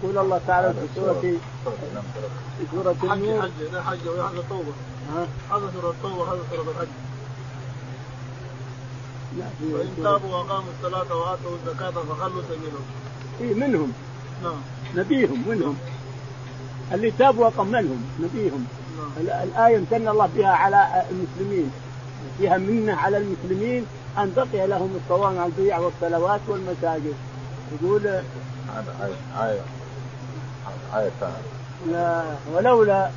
يقول 0.03 0.19
الله 0.19 0.41
تعالى 0.47 0.75
في 0.75 0.89
سورة 0.95 1.21
في 1.21 1.39
سورة 2.73 2.97
النور. 3.03 3.43
حج 3.43 3.49
حج 3.77 4.09
هذا 4.09 5.71
سورة 5.75 5.91
التوبة 5.91 6.33
هذا 6.33 6.41
سورة 6.51 6.71
الحج. 6.71 6.89
وإن 9.73 9.89
تابوا 10.03 10.37
وأقاموا 10.37 10.71
الصلاة 10.79 11.17
وآتوا 11.17 11.57
الزكاة 11.67 11.91
فخلوا 11.91 12.43
سبيلهم. 12.43 12.85
إيه 13.41 13.55
منهم. 13.55 13.93
نعم. 14.43 14.57
نبيهم 14.97 15.45
منهم. 15.49 15.77
اللي 16.93 17.11
تابوا 17.11 17.45
وأقام 17.45 17.67
منهم 17.67 18.05
نبيهم. 18.21 18.67
نعم. 18.99 19.27
الآية 19.43 19.77
امتن 19.77 20.09
الله 20.09 20.29
بها 20.37 20.49
على 20.49 21.05
المسلمين 21.11 21.71
فيها 22.39 22.57
منة 22.57 22.95
على 22.95 23.17
المسلمين 23.17 23.87
أن 24.19 24.33
بقي 24.37 24.67
لهم 24.67 25.01
الصوامع 25.05 25.47
البيع 25.47 25.79
والصلوات 25.79 26.41
والمساجد 26.49 27.15
يقول 27.73 28.01
هذا 28.75 28.95
آية 29.03 29.49
آية 29.49 29.61
آية 30.95 31.11
لا 31.91 32.23
ولولا 32.55 33.11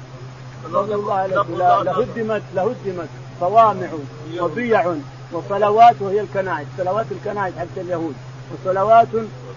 فضل 0.64 0.94
الله 0.94 1.14
عليك 1.14 1.50
لهدمت 1.86 2.42
لهدمت 2.56 3.10
صوامع 3.40 3.88
وبيع 4.40 4.96
وصلوات 5.32 5.96
وهي 6.00 6.22
الكنائس 6.22 6.68
صلوات 6.78 7.06
الكنائس 7.12 7.54
حتى 7.58 7.82
اليهود 7.82 8.16
وصلوات 8.54 9.08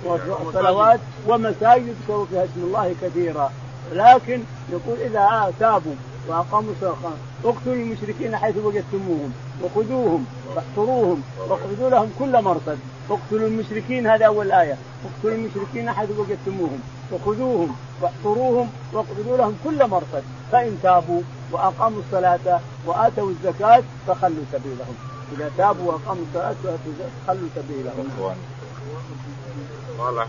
وصلوات 0.07 1.01
ومساجد 1.29 1.87
يذكر 1.87 2.27
فيها 2.31 2.45
اسم 2.45 2.63
الله 2.65 2.95
كثيرا. 3.03 3.53
لكن 3.93 4.43
يقول 4.73 4.99
إذا 5.01 5.53
تابوا 5.61 5.95
وأقاموا 6.29 6.73
الصلاة 6.73 7.13
اقتلوا 7.45 7.75
المشركين 7.75 8.37
حيث 8.37 8.57
وجدتموهم 8.57 9.33
وخذوهم 9.63 10.25
واحصروهم 10.57 11.23
واقعدوا 11.49 11.91
لهم 11.91 12.11
كل 12.19 12.43
مرصد. 12.43 12.79
اقتلوا 13.11 13.49
المشركين 13.49 14.07
هذه 14.07 14.25
أول 14.25 14.53
آية. 14.53 14.77
اقتلوا 15.05 15.35
المشركين 15.35 15.93
حيث 15.93 16.11
وجدتموهم 16.11 16.81
وخذوهم 17.13 17.77
واحصروهم 18.03 18.69
واقعدوا 18.93 19.37
لهم 19.37 19.57
كل 19.65 19.89
مرصد. 19.89 20.23
فإن 20.53 20.79
تابوا 20.83 21.23
وأقاموا 21.53 22.01
الصلاة 22.07 22.61
وآتوا 22.87 23.31
الزكاة 23.31 23.83
فخلوا 24.07 24.45
سبيلهم. 24.53 24.95
إذا 25.37 25.51
تابوا 25.59 25.93
وأقاموا 25.93 26.25
الصلاة 26.29 26.55
فخلوا 27.27 27.49
سبيلهم. 27.57 28.11
والله 30.01 30.27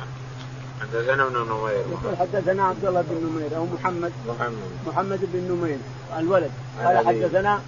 حدثنا 0.81 1.27
ابن 1.27 1.37
نمير. 1.37 1.83
يقول 1.91 2.17
حدثنا 2.19 2.63
عبد 2.63 2.85
الله 2.85 3.01
بن 3.01 3.15
نمير 3.27 3.57
أو 3.57 3.65
محمد. 3.65 4.11
محمد. 4.27 4.71
محمد 4.87 5.19
بن 5.33 5.39
نمير 5.51 5.77
الولد. 6.17 6.51
قال 6.83 6.97
حدثنا 7.07 7.61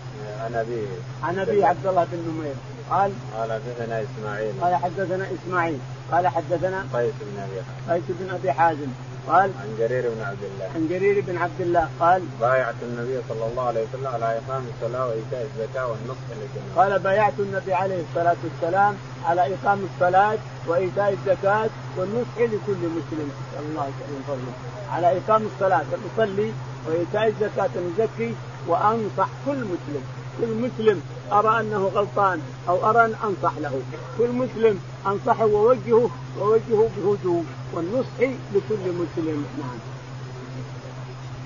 عن 0.43 0.55
ابيه 0.55 0.87
عن 1.23 1.39
أبي 1.39 1.65
عبد 1.65 1.87
الله 1.87 2.07
بن 2.11 2.17
نمير. 2.17 2.55
قال 2.89 3.11
قال 3.37 3.51
حدثنا 3.51 4.03
إسماعيل. 4.03 4.53
قال 4.61 4.75
حدثنا 4.75 5.27
إسماعيل. 5.35 5.79
قال 6.11 6.27
حدثنا 6.27 6.85
قيس 6.93 7.13
بن 7.21 7.37
أبي 7.39 7.61
حازم. 7.63 7.93
قيس 7.93 8.03
بن 8.19 8.29
أبي 8.35 8.51
حازم. 8.51 8.87
قال 9.27 9.51
عن 9.61 9.75
جرير 9.79 10.09
بن 10.09 10.21
عبد 10.21 10.43
الله. 10.43 10.65
عن 10.75 10.87
جرير 10.89 11.23
بن 11.27 11.37
عبد 11.37 11.61
الله 11.61 11.89
قال 11.99 12.21
بايعت 12.41 12.75
النبي 12.81 13.21
صلى 13.29 13.45
الله 13.45 13.63
عليه 13.67 13.83
وسلم 13.83 14.07
على 14.07 14.25
اقام 14.25 14.63
الصلاة 14.75 15.07
وإيتاء 15.07 15.47
الزكاة 15.49 15.87
والنصح 15.87 16.27
للجميع. 16.29 16.75
قال 16.75 16.99
بايعت 16.99 17.33
النبي 17.39 17.73
عليه 17.73 18.03
الصلاة 18.09 18.35
والسلام 18.43 18.95
على 19.25 19.53
إقام 19.53 19.87
الصلاة 19.93 20.37
وإيتاء 20.67 21.09
الزكاة 21.13 21.69
والنصح 21.97 22.37
لكل 22.37 22.81
مسلم. 22.97 23.31
الله 23.59 23.85
من 23.85 24.23
فضله. 24.27 24.53
على 24.91 25.17
إقام 25.17 25.47
الصلاة 25.55 25.85
نصلي 26.05 26.51
وإيتاء 26.87 27.27
الزكاة 27.27 27.69
نزكي 27.87 28.33
وأنصح 28.67 29.29
كل 29.45 29.57
مسلم. 29.57 30.03
كل 30.41 30.47
مسلم 30.47 31.01
أرى 31.31 31.59
أنه 31.59 31.91
غلطان 31.95 32.41
أو 32.69 32.89
أرى 32.89 33.05
أن 33.05 33.15
أنصح 33.23 33.57
له. 33.57 33.81
كل 34.17 34.29
مسلم 34.29 34.79
أنصحه 35.07 35.45
ووجهه 35.45 36.09
ووجهه 36.39 36.89
بهدوء 36.97 37.43
والنصح 37.73 38.19
لكل 38.53 38.91
مسلم. 38.91 39.45
نعم. 39.57 39.79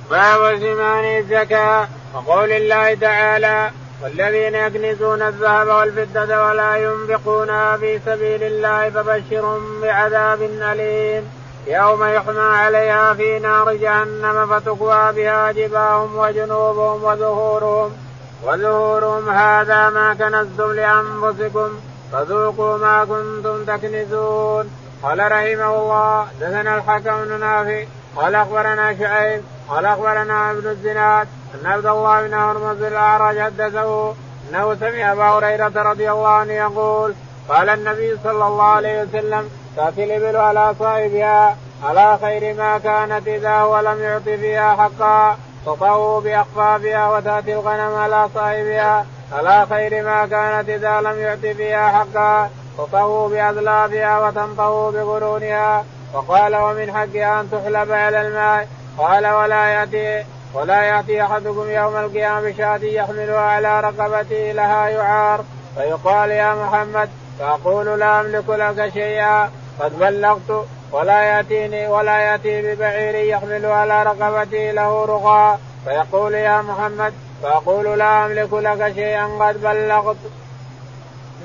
باب 0.09 0.59
سمان 0.59 1.17
الزكاة. 1.17 1.87
وقول 2.15 2.51
الله 2.51 2.93
تعالى 2.93 3.71
والذين 4.03 4.55
يكنزون 4.55 5.21
الذهب 5.21 5.67
والفضة 5.67 6.47
ولا 6.47 6.75
ينفقونها 6.75 7.77
في 7.77 7.99
سبيل 8.05 8.43
الله 8.43 8.89
فبشرهم 8.89 9.81
بعذاب 9.81 10.41
أليم. 10.41 11.23
يوم 11.67 12.03
يحمى 12.03 12.39
عليها 12.39 13.13
في 13.13 13.39
نار 13.39 13.73
جهنم 13.73 14.47
فتكوى 14.47 15.11
بها 15.11 15.51
جباههم 15.51 16.17
وجنوبهم 16.17 17.03
وظهورهم 17.03 18.06
وظهورهم 18.43 19.29
هذا 19.29 19.89
ما 19.89 20.13
كنزتم 20.13 20.71
لأنفسكم 20.71 21.69
فذوقوا 22.11 22.77
ما 22.77 23.05
كنتم 23.05 23.65
تكنزون. 23.65 24.71
قال 25.03 25.19
رحمه 25.19 25.75
الله 25.75 26.27
دثنا 26.41 26.77
الحكم 26.77 27.23
بن 27.23 27.39
نافع 27.39 27.83
قال 28.15 28.35
أخبرنا 28.35 28.97
شعيب 28.99 29.41
قال 29.69 29.85
أخبرنا 29.85 30.51
ابن 30.51 30.67
الزناد 30.69 31.27
أن 31.55 31.71
عبد 31.71 31.85
الله 31.85 32.27
بن 32.27 32.33
هرمز 32.33 32.81
الأعرج 32.81 33.39
حدثه 33.39 34.13
أنه 34.49 34.75
سمع 34.75 35.11
أبا 35.11 35.23
هريرة 35.23 35.71
رضي 35.75 36.11
الله 36.11 36.27
عنه 36.27 36.53
يقول 36.53 37.13
قال 37.49 37.69
النبي 37.69 38.17
صلى 38.23 38.47
الله 38.47 38.63
عليه 38.63 39.03
وسلم 39.03 39.49
تأتي 39.75 40.03
الإبل 40.03 40.37
على 40.37 40.75
صاحبها 40.79 41.57
على 41.83 42.17
خير 42.21 42.53
ما 42.53 42.77
كانت 42.77 43.27
إذا 43.27 43.59
هو 43.59 43.79
لم 43.79 44.01
يعط 44.01 44.23
فيها 44.23 44.75
حقا. 44.75 45.37
تطووا 45.67 46.21
بأخفافها 46.21 47.09
وتأتي 47.09 47.53
الغنم 47.53 47.95
على 47.95 48.29
صاحبها 48.35 49.05
على 49.33 49.65
خير 49.69 50.03
ما 50.03 50.25
كانت 50.25 50.69
إذا 50.69 51.01
لم 51.01 51.19
يعط 51.19 51.55
فيها 51.57 51.87
حقا 51.87 52.49
تطووا 52.77 53.29
باذلافها 53.29 54.27
وتنطووا 54.27 54.91
بقرونها 54.91 55.85
وقال 56.13 56.55
ومن 56.55 56.91
حقها 56.93 57.41
أن 57.41 57.49
تحلب 57.51 57.91
على 57.91 58.21
الماء. 58.27 58.67
قال 58.97 59.27
ولا 59.27 59.65
يأتي 59.67 60.25
ولا 60.53 60.81
يأتي 60.81 61.23
أحدكم 61.23 61.69
يوم 61.69 61.95
القيامة 61.95 62.41
بشاة 62.41 62.79
يحملها 62.83 63.39
على 63.39 63.79
رقبته 63.79 64.51
لها 64.51 64.87
يعار. 64.89 65.43
فيقال 65.75 66.31
يا 66.31 66.55
محمد 66.55 67.09
فأقول 67.39 67.99
لا 67.99 68.21
أملك 68.21 68.49
لك 68.49 68.93
شيئا. 68.93 69.49
قد 69.79 69.99
بلغت 69.99 70.65
ولا 70.91 71.21
ياتيني 71.21 71.87
ولا 71.87 72.17
يأتي 72.19 72.61
ببعير 72.61 73.15
يحمل 73.15 73.65
على 73.65 74.03
رقبته 74.03 74.71
له 74.71 75.05
رقى. 75.05 75.57
فيقول 75.85 76.33
يا 76.33 76.61
محمد 76.61 77.13
فأقول 77.43 77.99
لا 77.99 78.25
أملك 78.25 78.53
لك 78.53 78.93
شيئا 78.95 79.25
قد 79.25 79.61
بلغت. 79.61 80.17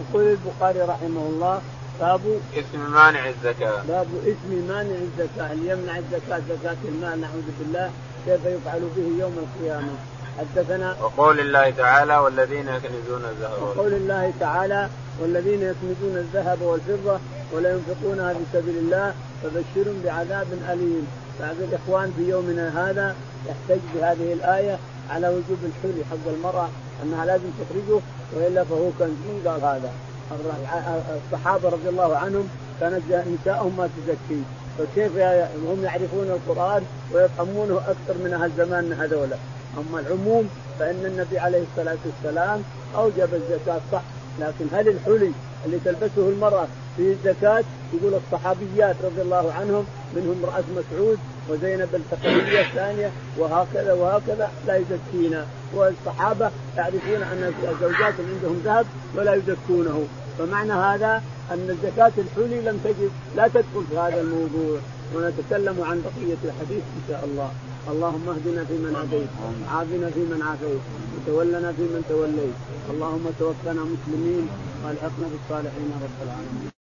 يقول 0.00 0.24
البخاري 0.24 0.80
رحمه 0.80 1.20
الله 1.20 1.60
باب 2.00 2.20
اسم 2.54 2.92
مانع 2.92 3.28
الزكاة. 3.28 3.82
باب 3.88 4.06
اسم 4.24 4.68
مانع 4.68 4.96
الزكاة 5.06 5.52
اللي 5.52 5.72
يمنع 5.72 5.98
الزكاة 5.98 6.40
زكاة 6.50 6.76
المال؟ 6.84 7.20
نعوذ 7.20 7.48
بالله 7.58 7.90
كيف 8.26 8.40
يفعل 8.46 8.80
به 8.96 9.22
يوم 9.22 9.36
القيامة؟ 9.44 9.92
حدثنا 10.38 10.96
وقول 11.02 11.40
الله 11.40 11.70
تعالى 11.70 12.16
والذين 12.18 12.68
يكنزون 12.68 13.24
الذهب 13.24 13.62
وقول 13.62 13.92
الله 13.92 14.32
تعالى 14.40 14.88
والذين 15.20 15.62
يكنزون 15.62 16.16
الذهب 16.16 16.62
والفضة 16.62 17.18
ولا 17.52 17.70
ينفقونها 17.72 18.34
في 18.34 18.40
سبيل 18.52 18.76
الله 18.76 19.14
فبشرهم 19.42 20.02
بعذاب 20.04 20.46
أليم. 20.70 21.06
بعض 21.40 21.56
الإخوان 21.60 22.12
في 22.16 22.28
يومنا 22.28 22.90
هذا 22.90 23.16
يحتج 23.48 23.80
بهذه 23.94 24.32
الآية 24.32 24.78
على 25.10 25.28
وجوب 25.28 25.58
الحلي 25.64 26.04
حق 26.10 26.32
المرأة 26.34 26.68
أنها 27.02 27.24
لازم 27.26 27.50
تخرجه 27.60 28.00
وإلا 28.36 28.64
فهو 28.64 28.90
كان 28.98 29.08
من 29.08 29.42
قال 29.46 29.60
هذا. 29.60 29.92
الصحابة 31.26 31.68
رضي 31.68 31.88
الله 31.88 32.16
عنهم 32.16 32.48
كانت 32.80 33.02
نساءهم 33.10 33.76
ما 33.76 33.88
تزكي. 33.96 34.42
فكيف 34.78 35.16
هم 35.68 35.84
يعرفون 35.84 36.26
القرآن 36.30 36.82
ويفهمونه 37.12 37.76
أكثر 37.76 38.18
من 38.24 38.38
أهل 38.42 38.50
زماننا 38.58 39.04
هذولا. 39.04 39.36
أما 39.78 40.00
العموم 40.00 40.48
فإن 40.78 41.06
النبي 41.06 41.38
عليه 41.38 41.62
الصلاة 41.70 41.98
والسلام 42.06 42.62
أوجب 42.96 43.28
الزكاة 43.34 43.80
صح 43.92 44.02
لكن 44.40 44.66
هل 44.72 44.88
الحلي 44.88 45.32
اللي 45.66 45.78
تلبسه 45.84 46.28
المرأة 46.28 46.66
في 46.96 47.12
الزكاة 47.12 47.64
يقول 47.94 48.14
الصحابيات 48.14 48.96
رضي 49.04 49.22
الله 49.22 49.52
عنهم 49.52 49.84
منهم 50.16 50.44
رأس 50.44 50.64
مسعود 50.76 51.18
وزينب 51.48 51.88
الثقفية 51.94 52.60
الثانية 52.60 53.10
وهكذا 53.38 53.92
وهكذا 53.92 54.50
لا 54.66 54.76
يزكينا. 54.76 55.46
والصحابة 55.74 56.50
يعرفون 56.76 57.22
أن 57.22 57.54
الزوجات 57.62 58.14
عندهم 58.18 58.62
ذهب 58.64 58.86
ولا 59.16 59.34
يزكونه. 59.34 60.06
فمعنى 60.38 60.72
هذا 60.72 61.22
أن 61.52 61.78
زكاة 61.82 62.12
الحلي 62.18 62.60
لم 62.60 62.80
تجد 62.84 63.10
لا 63.36 63.48
تدخل 63.48 63.84
في 63.90 63.98
هذا 63.98 64.20
الموضوع. 64.20 64.78
ونتكلم 65.14 65.82
عن 65.82 66.02
بقية 66.02 66.36
الحديث 66.44 66.82
إن 66.96 67.02
شاء 67.08 67.24
الله. 67.24 67.50
اللهم 67.90 68.28
اهدنا 68.28 68.64
فيمن 68.64 68.94
هديت 68.96 69.28
عافنا 69.68 70.10
فيمن 70.10 70.42
عافيت 70.42 70.82
وتولنا 71.14 71.72
فيمن 71.72 72.02
توليت. 72.08 72.56
اللهم 72.90 73.24
توفنا 73.38 73.82
مسلمين 73.92 74.48
والحقنا 74.84 75.26
بالصالحين 75.32 75.90
رب 76.04 76.18
العالمين. 76.26 76.70